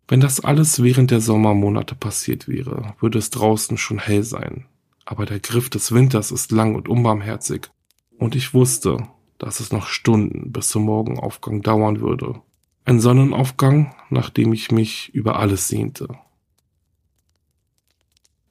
Wenn 0.06 0.20
das 0.20 0.38
alles 0.38 0.84
während 0.84 1.10
der 1.10 1.20
Sommermonate 1.20 1.96
passiert 1.96 2.46
wäre, 2.46 2.94
würde 3.00 3.18
es 3.18 3.30
draußen 3.30 3.76
schon 3.76 3.98
hell 3.98 4.22
sein. 4.22 4.66
Aber 5.04 5.26
der 5.26 5.40
Griff 5.40 5.68
des 5.68 5.90
Winters 5.90 6.30
ist 6.30 6.52
lang 6.52 6.76
und 6.76 6.88
unbarmherzig. 6.88 7.70
Und 8.16 8.36
ich 8.36 8.54
wusste, 8.54 8.98
dass 9.38 9.58
es 9.58 9.72
noch 9.72 9.88
Stunden 9.88 10.52
bis 10.52 10.68
zum 10.68 10.84
Morgenaufgang 10.84 11.60
dauern 11.62 12.02
würde. 12.02 12.40
Ein 12.84 13.00
Sonnenaufgang, 13.00 13.96
nach 14.10 14.30
dem 14.30 14.52
ich 14.52 14.70
mich 14.70 15.12
über 15.12 15.40
alles 15.40 15.66
sehnte. 15.66 16.06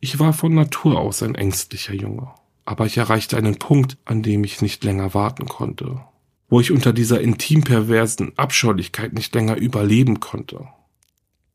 Ich 0.04 0.20
war 0.20 0.34
von 0.34 0.54
Natur 0.54 1.00
aus 1.00 1.24
ein 1.24 1.34
ängstlicher 1.34 1.94
Junge, 1.94 2.30
aber 2.66 2.86
ich 2.86 2.98
erreichte 2.98 3.38
einen 3.38 3.58
Punkt, 3.58 3.98
an 4.04 4.22
dem 4.22 4.44
ich 4.44 4.62
nicht 4.62 4.84
länger 4.84 5.14
warten 5.14 5.46
konnte, 5.46 6.02
wo 6.50 6.60
ich 6.60 6.74
unter 6.74 6.92
dieser 6.92 7.22
intim 7.22 7.64
perversen 7.64 8.38
Abscheulichkeit 8.38 9.14
nicht 9.14 9.34
länger 9.34 9.56
überleben 9.56 10.20
konnte. 10.20 10.68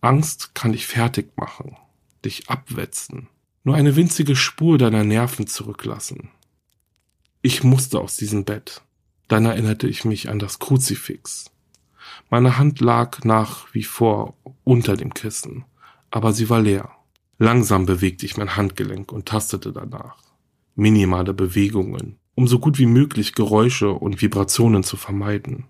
Angst 0.01 0.55
kann 0.55 0.73
dich 0.73 0.87
fertig 0.87 1.37
machen, 1.37 1.77
dich 2.25 2.49
abwetzen, 2.49 3.29
nur 3.65 3.75
eine 3.75 3.97
winzige 3.97 4.35
Spur 4.35 4.79
deiner 4.79 5.05
Nerven 5.05 5.47
zurücklassen. 5.47 6.31
Ich 7.43 7.65
musste 7.65 8.01
aus 8.01 8.17
diesem 8.17 8.47
Bett. 8.47 8.81
Dann 9.29 9.45
erinnerte 9.45 9.89
ich 9.89 10.07
mich 10.07 10.31
an 10.31 10.39
das 10.39 10.59
Kruzifix. 10.59 11.51
Meine 12.31 12.57
Hand 12.57 12.81
lag 12.81 13.25
nach 13.25 13.67
wie 13.75 13.85
vor 13.85 14.39
unter 14.65 14.97
dem 14.97 15.13
Kissen, 15.13 15.67
aber 16.11 16.33
sie 16.33 16.49
war 16.49 16.63
leer. 16.63 16.98
Langsam 17.39 17.87
bewegte 17.87 18.27
ich 18.27 18.37
mein 18.37 18.57
Handgelenk 18.57 19.13
und 19.13 19.27
tastete 19.27 19.73
danach. 19.73 20.19
Minimale 20.75 21.35
Bewegungen, 21.35 22.17
um 22.35 22.49
so 22.49 22.59
gut 22.59 22.79
wie 22.79 22.87
möglich 22.87 23.35
Geräusche 23.35 23.93
und 23.93 24.21
Vibrationen 24.21 24.83
zu 24.83 24.97
vermeiden. 24.97 25.67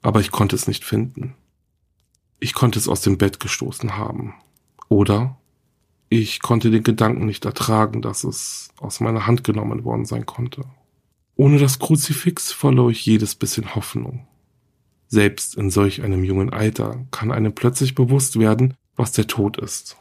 Aber 0.00 0.20
ich 0.20 0.30
konnte 0.30 0.56
es 0.56 0.66
nicht 0.66 0.84
finden. 0.84 1.34
Ich 2.40 2.54
konnte 2.54 2.78
es 2.78 2.88
aus 2.88 3.02
dem 3.02 3.18
Bett 3.18 3.40
gestoßen 3.40 3.96
haben. 3.96 4.34
Oder 4.88 5.38
ich 6.08 6.40
konnte 6.40 6.70
den 6.70 6.82
Gedanken 6.82 7.26
nicht 7.26 7.44
ertragen, 7.44 8.02
dass 8.02 8.24
es 8.24 8.70
aus 8.78 9.00
meiner 9.00 9.26
Hand 9.26 9.44
genommen 9.44 9.84
worden 9.84 10.06
sein 10.06 10.26
konnte. 10.26 10.64
Ohne 11.36 11.58
das 11.58 11.78
Kruzifix 11.78 12.52
verlor 12.52 12.90
ich 12.90 13.06
jedes 13.06 13.34
bisschen 13.34 13.74
Hoffnung. 13.74 14.26
Selbst 15.08 15.56
in 15.56 15.70
solch 15.70 16.02
einem 16.02 16.24
jungen 16.24 16.50
Alter 16.50 17.06
kann 17.10 17.32
einem 17.32 17.54
plötzlich 17.54 17.94
bewusst 17.94 18.38
werden, 18.38 18.74
was 18.96 19.12
der 19.12 19.26
Tod 19.26 19.58
ist. 19.58 19.96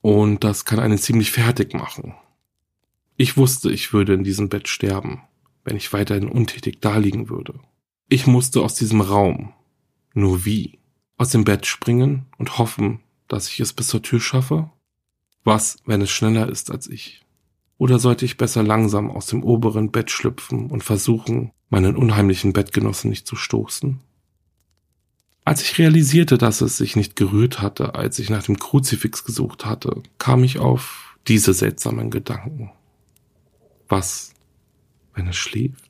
Und 0.00 0.44
das 0.44 0.64
kann 0.64 0.78
einen 0.78 0.98
ziemlich 0.98 1.32
fertig 1.32 1.74
machen. 1.74 2.14
Ich 3.16 3.36
wusste, 3.36 3.70
ich 3.70 3.92
würde 3.92 4.14
in 4.14 4.24
diesem 4.24 4.48
Bett 4.48 4.68
sterben, 4.68 5.22
wenn 5.64 5.76
ich 5.76 5.92
weiterhin 5.92 6.28
untätig 6.28 6.80
daliegen 6.80 7.28
würde. 7.28 7.54
Ich 8.08 8.26
musste 8.26 8.62
aus 8.62 8.74
diesem 8.74 9.00
Raum. 9.00 9.52
Nur 10.14 10.44
wie? 10.44 10.78
Aus 11.16 11.30
dem 11.30 11.44
Bett 11.44 11.66
springen 11.66 12.26
und 12.38 12.58
hoffen, 12.58 13.00
dass 13.26 13.48
ich 13.48 13.60
es 13.60 13.72
bis 13.72 13.88
zur 13.88 14.02
Tür 14.02 14.20
schaffe? 14.20 14.70
Was, 15.44 15.78
wenn 15.86 16.02
es 16.02 16.10
schneller 16.10 16.48
ist 16.48 16.70
als 16.70 16.88
ich? 16.88 17.22
Oder 17.78 17.98
sollte 17.98 18.24
ich 18.24 18.36
besser 18.36 18.62
langsam 18.62 19.10
aus 19.10 19.26
dem 19.26 19.42
oberen 19.42 19.90
Bett 19.90 20.10
schlüpfen 20.10 20.70
und 20.70 20.84
versuchen, 20.84 21.52
meinen 21.68 21.96
unheimlichen 21.96 22.52
Bettgenossen 22.52 23.10
nicht 23.10 23.26
zu 23.26 23.36
stoßen? 23.36 24.00
Als 25.46 25.62
ich 25.62 25.78
realisierte, 25.78 26.38
dass 26.38 26.60
es 26.60 26.76
sich 26.76 26.96
nicht 26.96 27.14
gerührt 27.14 27.62
hatte, 27.62 27.94
als 27.94 28.18
ich 28.18 28.30
nach 28.30 28.42
dem 28.42 28.58
Kruzifix 28.58 29.22
gesucht 29.22 29.64
hatte, 29.64 30.02
kam 30.18 30.42
ich 30.42 30.58
auf 30.58 31.16
diese 31.28 31.54
seltsamen 31.54 32.10
Gedanken. 32.10 32.72
Was, 33.86 34.34
wenn 35.14 35.28
es 35.28 35.36
schläft? 35.36 35.88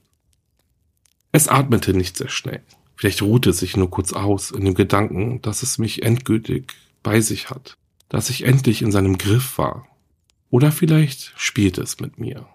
Es 1.32 1.48
atmete 1.48 1.94
nicht 1.94 2.18
sehr 2.18 2.28
schnell. 2.28 2.62
Vielleicht 2.96 3.22
ruhte 3.22 3.48
es 3.48 3.60
sich 3.60 3.78
nur 3.78 3.88
kurz 3.88 4.12
aus 4.12 4.50
in 4.50 4.66
dem 4.66 4.74
Gedanken, 4.74 5.40
dass 5.40 5.62
es 5.62 5.78
mich 5.78 6.02
endgültig 6.02 6.74
bei 7.02 7.22
sich 7.22 7.48
hat, 7.48 7.78
dass 8.10 8.28
ich 8.28 8.42
endlich 8.42 8.82
in 8.82 8.92
seinem 8.92 9.16
Griff 9.16 9.56
war. 9.56 9.88
Oder 10.50 10.70
vielleicht 10.70 11.32
spielte 11.36 11.80
es 11.80 11.98
mit 11.98 12.18
mir. 12.18 12.46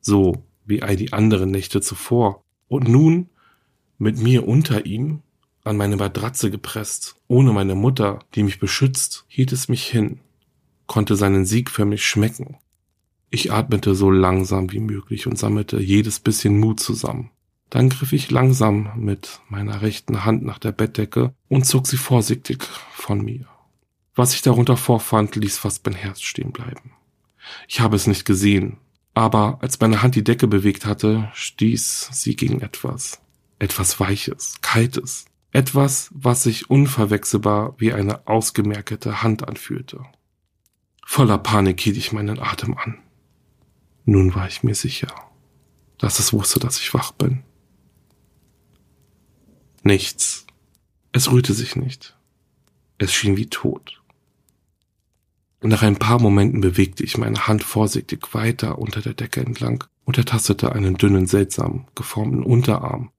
So 0.00 0.44
wie 0.64 0.82
all 0.82 0.96
die 0.96 1.12
anderen 1.12 1.50
Nächte 1.50 1.82
zuvor. 1.82 2.42
Und 2.68 2.88
nun, 2.88 3.28
mit 3.98 4.16
mir 4.16 4.48
unter 4.48 4.86
ihm, 4.86 5.22
an 5.68 5.76
meine 5.76 5.96
Matratze 5.96 6.50
gepresst, 6.50 7.16
ohne 7.28 7.52
meine 7.52 7.74
Mutter, 7.74 8.20
die 8.34 8.42
mich 8.42 8.58
beschützt, 8.58 9.24
hielt 9.28 9.52
es 9.52 9.68
mich 9.68 9.86
hin, 9.86 10.20
konnte 10.86 11.14
seinen 11.14 11.44
Sieg 11.44 11.70
für 11.70 11.84
mich 11.84 12.06
schmecken. 12.06 12.56
Ich 13.30 13.52
atmete 13.52 13.94
so 13.94 14.10
langsam 14.10 14.72
wie 14.72 14.80
möglich 14.80 15.26
und 15.26 15.38
sammelte 15.38 15.78
jedes 15.78 16.20
bisschen 16.20 16.58
Mut 16.58 16.80
zusammen. 16.80 17.30
Dann 17.70 17.90
griff 17.90 18.14
ich 18.14 18.30
langsam 18.30 18.92
mit 18.96 19.40
meiner 19.48 19.82
rechten 19.82 20.24
Hand 20.24 20.42
nach 20.42 20.58
der 20.58 20.72
Bettdecke 20.72 21.34
und 21.48 21.66
zog 21.66 21.86
sie 21.86 21.98
vorsichtig 21.98 22.64
von 22.92 23.22
mir. 23.22 23.46
Was 24.14 24.34
ich 24.34 24.42
darunter 24.42 24.76
vorfand, 24.76 25.36
ließ 25.36 25.58
fast 25.58 25.84
mein 25.84 25.94
Herz 25.94 26.22
stehen 26.22 26.52
bleiben. 26.52 26.92
Ich 27.68 27.80
habe 27.80 27.96
es 27.96 28.06
nicht 28.06 28.24
gesehen, 28.24 28.78
aber 29.14 29.58
als 29.60 29.78
meine 29.80 30.02
Hand 30.02 30.14
die 30.14 30.24
Decke 30.24 30.46
bewegt 30.46 30.86
hatte, 30.86 31.30
stieß 31.34 32.08
sie 32.12 32.36
gegen 32.36 32.62
etwas. 32.62 33.20
Etwas 33.58 34.00
Weiches, 34.00 34.56
Kaltes. 34.62 35.26
Etwas, 35.58 36.08
was 36.14 36.44
sich 36.44 36.70
unverwechselbar 36.70 37.74
wie 37.78 37.92
eine 37.92 38.28
ausgemerkete 38.28 39.24
Hand 39.24 39.48
anfühlte. 39.48 40.04
Voller 41.04 41.36
Panik 41.36 41.80
hielt 41.80 41.96
ich 41.96 42.12
meinen 42.12 42.38
Atem 42.38 42.78
an. 42.78 43.00
Nun 44.04 44.36
war 44.36 44.46
ich 44.46 44.62
mir 44.62 44.76
sicher, 44.76 45.12
dass 45.98 46.20
es 46.20 46.32
wusste, 46.32 46.60
dass 46.60 46.78
ich 46.78 46.94
wach 46.94 47.10
bin. 47.10 47.42
Nichts. 49.82 50.46
Es 51.10 51.28
rührte 51.28 51.54
sich 51.54 51.74
nicht. 51.74 52.16
Es 52.98 53.12
schien 53.12 53.36
wie 53.36 53.50
tot. 53.50 54.00
Nach 55.60 55.82
ein 55.82 55.98
paar 55.98 56.20
Momenten 56.20 56.60
bewegte 56.60 57.02
ich 57.02 57.18
meine 57.18 57.48
Hand 57.48 57.64
vorsichtig 57.64 58.32
weiter 58.32 58.78
unter 58.78 59.00
der 59.00 59.14
Decke 59.14 59.40
entlang 59.40 59.82
und 60.04 60.18
ertastete 60.18 60.70
einen 60.70 60.94
dünnen, 60.98 61.26
seltsam 61.26 61.88
geformten 61.96 62.44
Unterarm, 62.44 63.10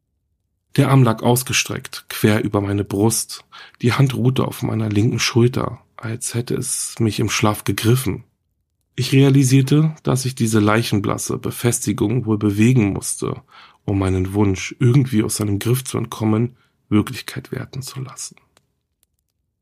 der 0.76 0.90
Arm 0.90 1.04
lag 1.04 1.24
ausgestreckt, 1.24 2.06
quer 2.10 2.44
über 2.44 2.62
meine 2.62 2.84
Brust, 2.84 3.44
die 3.82 3.94
Hand 3.94 4.16
ruhte 4.16 4.46
auf 4.46 4.62
meiner 4.62 4.90
linken 4.90 5.20
Schulter, 5.20 5.80
als 5.98 6.34
hätte 6.34 6.56
es 6.56 6.96
mich 7.00 7.20
im 7.20 7.30
Schlaf 7.30 7.64
gegriffen. 7.64 8.24
Ich 8.96 9.12
realisierte, 9.14 9.96
dass 10.04 10.26
ich 10.26 10.36
diese 10.36 10.60
leichenblasse 10.60 11.38
Befestigung 11.38 12.26
wohl 12.26 12.38
bewegen 12.38 12.94
musste, 12.94 13.42
um 13.86 14.00
meinen 14.00 14.34
Wunsch, 14.34 14.76
irgendwie 14.80 15.24
aus 15.24 15.38
seinem 15.38 15.58
Griff 15.58 15.84
zu 15.84 15.98
entkommen, 15.98 16.56
Wirklichkeit 16.90 17.52
werden 17.52 17.82
zu 17.82 18.02
lassen. 18.02 18.36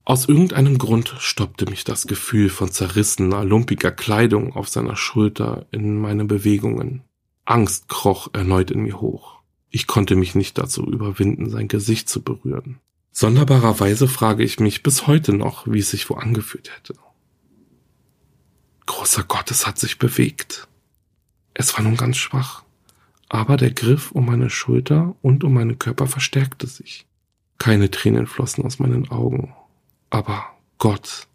Aus 0.05 0.27
irgendeinem 0.27 0.77
Grund 0.77 1.15
stoppte 1.19 1.65
mich 1.69 1.83
das 1.83 2.07
Gefühl 2.07 2.49
von 2.49 2.71
zerrissener, 2.71 3.43
lumpiger 3.43 3.91
Kleidung 3.91 4.55
auf 4.55 4.69
seiner 4.69 4.95
Schulter 4.95 5.67
in 5.71 5.99
meinen 5.99 6.27
Bewegungen. 6.27 7.03
Angst 7.43 7.89
kroch 7.89 8.29
erneut 8.33 8.71
in 8.71 8.83
mir 8.83 9.01
hoch. 9.01 9.36
Ich 9.77 9.85
konnte 9.85 10.15
mich 10.15 10.33
nicht 10.33 10.57
dazu 10.57 10.83
überwinden, 10.87 11.51
sein 11.51 11.67
Gesicht 11.67 12.09
zu 12.09 12.23
berühren. 12.23 12.79
Sonderbarerweise 13.11 14.07
frage 14.07 14.43
ich 14.43 14.59
mich 14.59 14.81
bis 14.81 15.05
heute 15.05 15.33
noch, 15.33 15.67
wie 15.67 15.77
es 15.77 15.91
sich 15.91 16.09
wo 16.09 16.15
angefühlt 16.15 16.75
hätte. 16.75 16.95
Großer 18.87 19.23
Gott, 19.25 19.51
es 19.51 19.67
hat 19.67 19.77
sich 19.77 19.99
bewegt. 19.99 20.67
Es 21.53 21.77
war 21.77 21.83
nun 21.83 21.95
ganz 21.95 22.17
schwach, 22.17 22.63
aber 23.29 23.55
der 23.55 23.69
Griff 23.69 24.11
um 24.11 24.25
meine 24.25 24.49
Schulter 24.49 25.15
und 25.21 25.43
um 25.43 25.53
meinen 25.53 25.77
Körper 25.77 26.07
verstärkte 26.07 26.65
sich. 26.65 27.05
Keine 27.59 27.91
Tränen 27.91 28.25
flossen 28.25 28.65
aus 28.65 28.79
meinen 28.79 29.11
Augen, 29.11 29.53
aber 30.09 30.43
Gott, 30.79 31.27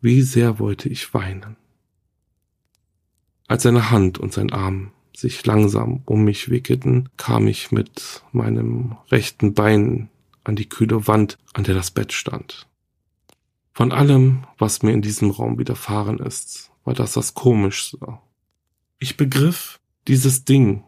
wie 0.00 0.22
sehr 0.22 0.60
wollte 0.60 0.88
ich 0.88 1.12
weinen. 1.14 1.56
Als 3.48 3.64
seine 3.64 3.90
Hand 3.90 4.18
und 4.18 4.32
sein 4.32 4.52
Arm 4.52 4.92
sich 5.16 5.44
langsam 5.46 6.02
um 6.04 6.24
mich 6.24 6.50
wickelten, 6.50 7.08
kam 7.16 7.46
ich 7.46 7.72
mit 7.72 8.22
meinem 8.32 8.96
rechten 9.10 9.54
Bein 9.54 10.08
an 10.44 10.56
die 10.56 10.68
kühle 10.68 11.06
Wand, 11.06 11.38
an 11.54 11.64
der 11.64 11.74
das 11.74 11.90
Bett 11.90 12.12
stand. 12.12 12.66
Von 13.72 13.92
allem, 13.92 14.44
was 14.58 14.82
mir 14.82 14.92
in 14.92 15.02
diesem 15.02 15.30
Raum 15.30 15.58
widerfahren 15.58 16.18
ist, 16.18 16.70
war 16.84 16.94
das 16.94 17.12
das 17.12 17.34
Komischste. 17.34 18.18
Ich 18.98 19.16
begriff, 19.16 19.80
dieses 20.08 20.44
Ding 20.44 20.84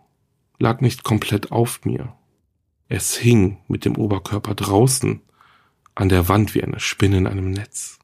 lag 0.58 0.80
nicht 0.80 1.04
komplett 1.04 1.52
auf 1.52 1.84
mir. 1.84 2.14
Es 2.88 3.16
hing 3.16 3.58
mit 3.68 3.84
dem 3.84 3.96
Oberkörper 3.96 4.54
draußen 4.54 5.20
an 5.94 6.08
der 6.08 6.28
Wand 6.28 6.54
wie 6.54 6.62
eine 6.62 6.80
Spinne 6.80 7.18
in 7.18 7.26
einem 7.26 7.50
Netz. 7.50 7.97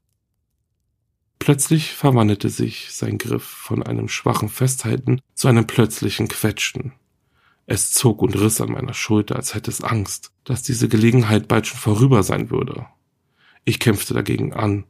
Plötzlich 1.44 1.92
verwandelte 1.92 2.48
sich 2.48 2.86
sein 2.90 3.18
Griff 3.18 3.44
von 3.44 3.82
einem 3.82 4.08
schwachen 4.08 4.48
Festhalten 4.48 5.20
zu 5.34 5.46
einem 5.46 5.66
plötzlichen 5.66 6.26
Quetschen. 6.26 6.94
Es 7.66 7.92
zog 7.92 8.22
und 8.22 8.34
riss 8.34 8.62
an 8.62 8.72
meiner 8.72 8.94
Schulter, 8.94 9.36
als 9.36 9.54
hätte 9.54 9.70
es 9.70 9.82
Angst, 9.82 10.32
dass 10.44 10.62
diese 10.62 10.88
Gelegenheit 10.88 11.46
bald 11.46 11.66
schon 11.66 11.78
vorüber 11.78 12.22
sein 12.22 12.48
würde. 12.48 12.86
Ich 13.66 13.78
kämpfte 13.78 14.14
dagegen 14.14 14.54
an, 14.54 14.84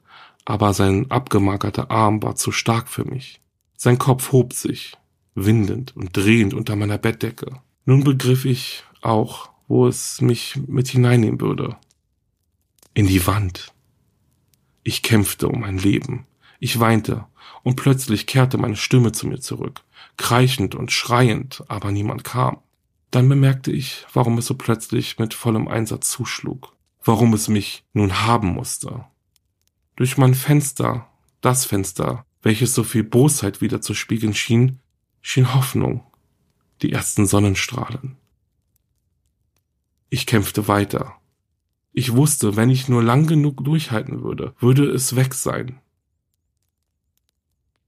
aber 0.45 0.75
sein 0.75 1.11
abgemagerter 1.11 1.91
Arm 1.91 2.23
war 2.23 2.37
zu 2.37 2.53
stark 2.53 2.87
für 2.87 3.05
mich. 3.05 3.41
Sein 3.77 3.99
Kopf 3.99 4.31
hob 4.31 4.53
sich, 4.53 4.97
windend 5.35 5.97
und 5.97 6.17
drehend 6.17 6.55
unter 6.55 6.77
meiner 6.77 6.99
Bettdecke. 6.99 7.63
Nun 7.85 8.05
begriff 8.05 8.45
ich 8.45 8.85
auch, 9.03 9.51
wo 9.67 9.89
es 9.89 10.21
mich 10.21 10.55
mit 10.69 10.87
hineinnehmen 10.87 11.41
würde. 11.41 11.79
In 12.95 13.09
die 13.09 13.27
Wand. 13.27 13.75
Ich 14.85 15.03
kämpfte 15.03 15.49
um 15.49 15.63
mein 15.63 15.79
Leben. 15.79 16.29
Ich 16.65 16.81
weinte, 16.81 17.27
und 17.63 17.77
plötzlich 17.77 18.27
kehrte 18.27 18.57
meine 18.57 18.77
Stimme 18.77 19.13
zu 19.13 19.27
mir 19.27 19.39
zurück, 19.39 19.83
kreischend 20.17 20.75
und 20.75 20.93
schreiend, 20.93 21.63
aber 21.69 21.93
niemand 21.93 22.25
kam. 22.25 22.57
Dann 23.11 23.29
bemerkte 23.29 23.71
ich, 23.71 24.07
warum 24.15 24.39
es 24.39 24.47
so 24.47 24.55
plötzlich 24.55 25.19
mit 25.19 25.35
vollem 25.35 25.69
Einsatz 25.69 26.09
zuschlug. 26.09 26.75
warum 27.03 27.35
es 27.35 27.49
mich 27.49 27.85
nun 27.93 28.23
haben 28.23 28.49
musste. 28.49 29.05
Durch 29.97 30.17
mein 30.17 30.33
Fenster, 30.33 31.07
das 31.43 31.67
Fenster, 31.67 32.25
welches 32.41 32.75
so 32.75 32.83
viel 32.83 33.05
Bosheit 33.05 33.61
wieder 33.61 33.83
zu 33.83 33.93
spiegeln 33.93 34.33
schien, 34.33 34.79
schien 35.21 35.53
Hoffnung, 35.55 36.03
die 36.81 36.93
ersten 36.93 37.27
Sonnenstrahlen. 37.27 38.17
Ich 40.09 40.25
kämpfte 40.25 40.67
weiter. 40.67 41.17
Ich 41.93 42.15
wusste, 42.15 42.57
wenn 42.57 42.71
ich 42.71 42.89
nur 42.89 43.03
lang 43.03 43.27
genug 43.27 43.63
durchhalten 43.63 44.23
würde, 44.23 44.55
würde 44.61 44.87
es 44.87 45.15
weg 45.15 45.35
sein. 45.35 45.79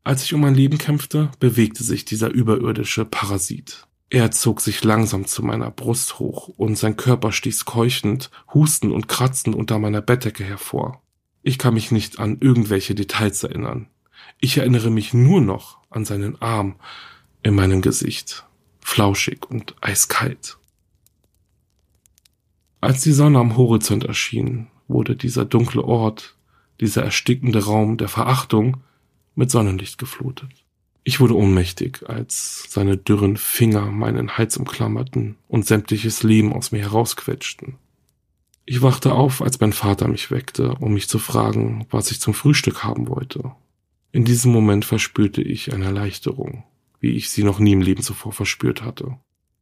Als 0.06 0.22
ich 0.22 0.32
um 0.34 0.40
mein 0.40 0.54
Leben 0.54 0.78
kämpfte, 0.78 1.32
bewegte 1.40 1.82
sich 1.82 2.04
dieser 2.04 2.30
überirdische 2.30 3.04
Parasit. 3.04 3.88
Er 4.08 4.30
zog 4.30 4.60
sich 4.60 4.84
langsam 4.84 5.26
zu 5.26 5.42
meiner 5.42 5.72
Brust 5.72 6.20
hoch 6.20 6.46
und 6.46 6.78
sein 6.78 6.96
Körper 6.96 7.32
stieß 7.32 7.64
keuchend, 7.64 8.30
hustend 8.54 8.92
und 8.92 9.08
kratzend 9.08 9.56
unter 9.56 9.80
meiner 9.80 10.02
Bettdecke 10.02 10.44
hervor. 10.44 11.02
Ich 11.42 11.58
kann 11.58 11.74
mich 11.74 11.90
nicht 11.90 12.20
an 12.20 12.38
irgendwelche 12.40 12.94
Details 12.94 13.42
erinnern. 13.42 13.88
Ich 14.38 14.56
erinnere 14.58 14.90
mich 14.90 15.12
nur 15.12 15.40
noch 15.40 15.78
an 15.90 16.04
seinen 16.04 16.40
Arm 16.40 16.76
in 17.42 17.56
meinem 17.56 17.82
Gesicht, 17.82 18.46
flauschig 18.78 19.44
und 19.50 19.74
eiskalt. 19.80 20.56
Als 22.80 23.00
die 23.00 23.10
Sonne 23.10 23.40
am 23.40 23.56
Horizont 23.56 24.04
erschien, 24.04 24.68
wurde 24.86 25.16
dieser 25.16 25.44
dunkle 25.44 25.82
Ort, 25.82 26.36
dieser 26.80 27.02
erstickende 27.02 27.64
Raum 27.64 27.96
der 27.96 28.08
Verachtung 28.08 28.84
mit 29.36 29.50
Sonnenlicht 29.50 29.98
geflutet. 29.98 30.50
Ich 31.04 31.20
wurde 31.20 31.36
ohnmächtig, 31.36 32.08
als 32.08 32.64
seine 32.68 32.96
dürren 32.96 33.36
Finger 33.36 33.86
meinen 33.86 34.36
Hals 34.36 34.56
umklammerten 34.56 35.36
und 35.46 35.64
sämtliches 35.64 36.24
Leben 36.24 36.52
aus 36.52 36.72
mir 36.72 36.80
herausquetschten. 36.80 37.76
Ich 38.64 38.82
wachte 38.82 39.12
auf, 39.12 39.40
als 39.40 39.60
mein 39.60 39.72
Vater 39.72 40.08
mich 40.08 40.32
weckte, 40.32 40.74
um 40.80 40.94
mich 40.94 41.08
zu 41.08 41.20
fragen, 41.20 41.86
was 41.90 42.10
ich 42.10 42.18
zum 42.18 42.34
Frühstück 42.34 42.82
haben 42.82 43.06
wollte. 43.06 43.52
In 44.10 44.24
diesem 44.24 44.50
Moment 44.50 44.84
verspürte 44.84 45.42
ich 45.42 45.72
eine 45.72 45.84
Erleichterung, 45.84 46.64
wie 46.98 47.10
ich 47.10 47.30
sie 47.30 47.44
noch 47.44 47.60
nie 47.60 47.74
im 47.74 47.82
Leben 47.82 48.02
zuvor 48.02 48.32
verspürt 48.32 48.82
hatte. 48.82 49.16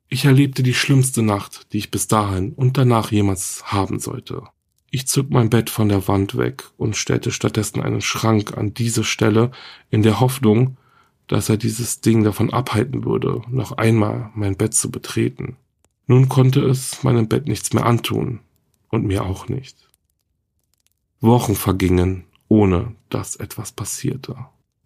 Ich 0.09 0.25
erlebte 0.25 0.63
die 0.63 0.73
schlimmste 0.73 1.23
Nacht, 1.23 1.67
die 1.73 1.79
ich 1.79 1.91
bis 1.91 2.09
dahin 2.09 2.53
und 2.55 2.79
danach 2.79 3.13
jemals 3.13 3.65
haben 3.67 3.99
sollte. 3.99 4.45
Ich 4.95 5.09
zog 5.09 5.29
mein 5.31 5.51
Bett 5.51 5.71
von 5.71 5.89
der 5.89 6.07
Wand 6.07 6.37
weg 6.37 6.71
und 6.77 6.95
stellte 6.95 7.33
stattdessen 7.33 7.83
einen 7.83 8.01
Schrank 8.01 8.57
an 8.57 8.75
diese 8.75 9.03
Stelle 9.03 9.51
in 9.91 10.05
der 10.05 10.21
Hoffnung, 10.21 10.77
dass 11.27 11.49
er 11.49 11.57
dieses 11.57 12.01
Ding 12.01 12.23
davon 12.23 12.53
abhalten 12.53 13.05
würde, 13.05 13.43
noch 13.49 13.73
einmal 13.73 14.31
mein 14.37 14.57
Bett 14.57 14.73
zu 14.73 14.93
betreten. 14.93 15.57
Nun 16.07 16.29
konnte 16.29 16.61
es 16.61 17.03
meinem 17.03 17.27
Bett 17.27 17.49
nichts 17.49 17.73
mehr 17.73 17.87
antun 17.87 18.39
und 18.89 19.05
mir 19.05 19.25
auch 19.25 19.49
nicht. 19.49 19.77
Wochen 21.21 21.57
vergingen, 21.57 22.23
ohne 22.47 22.95
dass 23.11 23.35
etwas 23.35 23.73
passierte, 23.73 24.37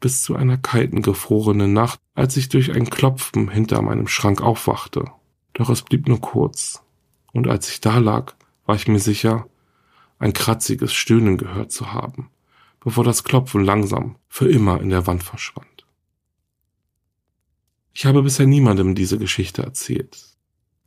bis 0.01 0.23
zu 0.23 0.37
einer 0.37 0.57
kalten, 0.57 1.03
gefrorenen 1.03 1.75
Nacht, 1.75 2.01
als 2.15 2.39
ich 2.39 2.49
durch 2.49 2.73
ein 2.75 2.89
Klopfen 2.89 3.51
hinter 3.51 3.83
meinem 3.83 4.09
Schrank 4.09 4.41
aufwachte. 4.41 5.05
Doch 5.53 5.69
es 5.69 5.83
blieb 5.83 6.09
nur 6.09 6.23
kurz, 6.23 6.83
und 7.35 7.47
als 7.47 7.69
ich 7.71 7.83
da 7.83 7.99
lag, 7.99 8.33
war 8.65 8.75
ich 8.75 8.89
mir 8.89 9.01
sicher, 9.01 9.47
ein 10.19 10.33
kratziges 10.33 10.93
Stöhnen 10.93 11.37
gehört 11.37 11.73
zu 11.73 11.93
haben, 11.93 12.31
bevor 12.81 13.05
das 13.05 13.25
Klopfen 13.25 13.65
langsam 13.65 14.17
für 14.29 14.51
immer 14.51 14.81
in 14.81 14.91
der 14.91 15.07
Wand 15.07 15.23
verschwand. 15.23 15.87
Ich 17.93 18.07
habe 18.07 18.23
bisher 18.23 18.47
niemandem 18.47 18.95
diese 18.95 19.19
Geschichte 19.19 19.63
erzählt. 19.63 20.29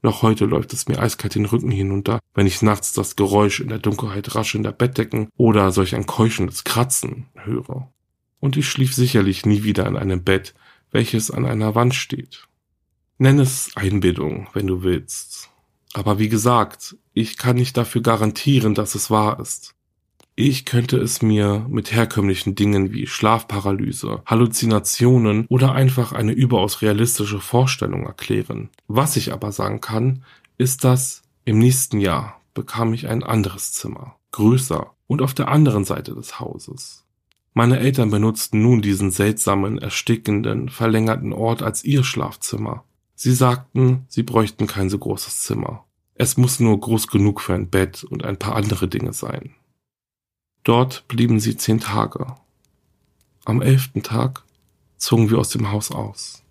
Noch 0.03 0.23
heute 0.23 0.45
läuft 0.45 0.73
es 0.73 0.87
mir 0.87 0.99
eiskalt 0.99 1.35
den 1.35 1.45
Rücken 1.45 1.69
hinunter, 1.69 2.19
wenn 2.33 2.47
ich 2.47 2.61
nachts 2.61 2.93
das 2.93 3.15
Geräusch 3.15 3.59
in 3.59 3.67
der 3.67 3.77
Dunkelheit 3.77 4.33
raschelnder 4.33 4.71
Bettdecken 4.71 5.29
oder 5.37 5.71
solch 5.71 5.93
ein 5.95 6.07
keuchendes 6.07 6.63
Kratzen 6.63 7.27
höre. 7.35 7.91
Und 8.39 8.57
ich 8.57 8.67
schlief 8.67 8.95
sicherlich 8.95 9.45
nie 9.45 9.63
wieder 9.63 9.85
in 9.85 9.97
einem 9.97 10.23
Bett, 10.23 10.55
welches 10.89 11.29
an 11.29 11.45
einer 11.45 11.75
Wand 11.75 11.93
steht. 11.93 12.47
Nenn 13.19 13.39
es 13.39 13.69
Einbildung, 13.75 14.47
wenn 14.53 14.65
du 14.65 14.81
willst. 14.81 15.50
Aber 15.93 16.19
wie 16.19 16.29
gesagt, 16.29 16.95
ich 17.13 17.37
kann 17.37 17.57
nicht 17.57 17.75
dafür 17.77 18.01
garantieren, 18.01 18.73
dass 18.75 18.95
es 18.95 19.11
wahr 19.11 19.39
ist. 19.39 19.75
Ich 20.35 20.65
könnte 20.65 20.97
es 20.97 21.21
mir 21.21 21.65
mit 21.69 21.91
herkömmlichen 21.91 22.55
Dingen 22.55 22.93
wie 22.93 23.05
Schlafparalyse, 23.05 24.23
Halluzinationen 24.25 25.45
oder 25.49 25.73
einfach 25.73 26.13
eine 26.13 26.31
überaus 26.31 26.81
realistische 26.81 27.41
Vorstellung 27.41 28.05
erklären. 28.05 28.69
Was 28.87 29.17
ich 29.17 29.33
aber 29.33 29.51
sagen 29.51 29.81
kann, 29.81 30.23
ist, 30.57 30.83
dass 30.83 31.23
im 31.43 31.59
nächsten 31.59 31.99
Jahr 31.99 32.41
bekam 32.53 32.93
ich 32.93 33.07
ein 33.07 33.23
anderes 33.23 33.73
Zimmer, 33.73 34.15
größer 34.31 34.91
und 35.07 35.21
auf 35.21 35.33
der 35.33 35.49
anderen 35.49 35.83
Seite 35.83 36.15
des 36.15 36.39
Hauses. 36.39 37.03
Meine 37.53 37.79
Eltern 37.79 38.09
benutzten 38.09 38.61
nun 38.61 38.81
diesen 38.81 39.11
seltsamen, 39.11 39.77
erstickenden, 39.77 40.69
verlängerten 40.69 41.33
Ort 41.33 41.61
als 41.61 41.83
ihr 41.83 42.05
Schlafzimmer. 42.05 42.85
Sie 43.23 43.35
sagten, 43.35 44.07
sie 44.09 44.23
bräuchten 44.23 44.65
kein 44.65 44.89
so 44.89 44.97
großes 44.97 45.41
Zimmer. 45.41 45.85
Es 46.15 46.37
muss 46.37 46.59
nur 46.59 46.79
groß 46.79 47.05
genug 47.05 47.39
für 47.39 47.53
ein 47.53 47.69
Bett 47.69 48.03
und 48.03 48.25
ein 48.25 48.39
paar 48.39 48.55
andere 48.55 48.87
Dinge 48.87 49.13
sein. 49.13 49.53
Dort 50.63 51.07
blieben 51.07 51.39
sie 51.39 51.55
zehn 51.55 51.79
Tage. 51.79 52.35
Am 53.45 53.61
elften 53.61 54.01
Tag 54.01 54.43
zogen 54.97 55.29
wir 55.29 55.37
aus 55.37 55.49
dem 55.49 55.71
Haus 55.71 55.91
aus. 55.91 56.41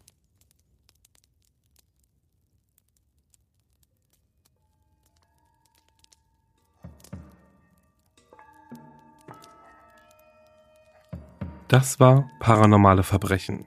Das 11.67 11.99
war 11.99 12.31
Paranormale 12.39 13.03
Verbrechen. 13.03 13.67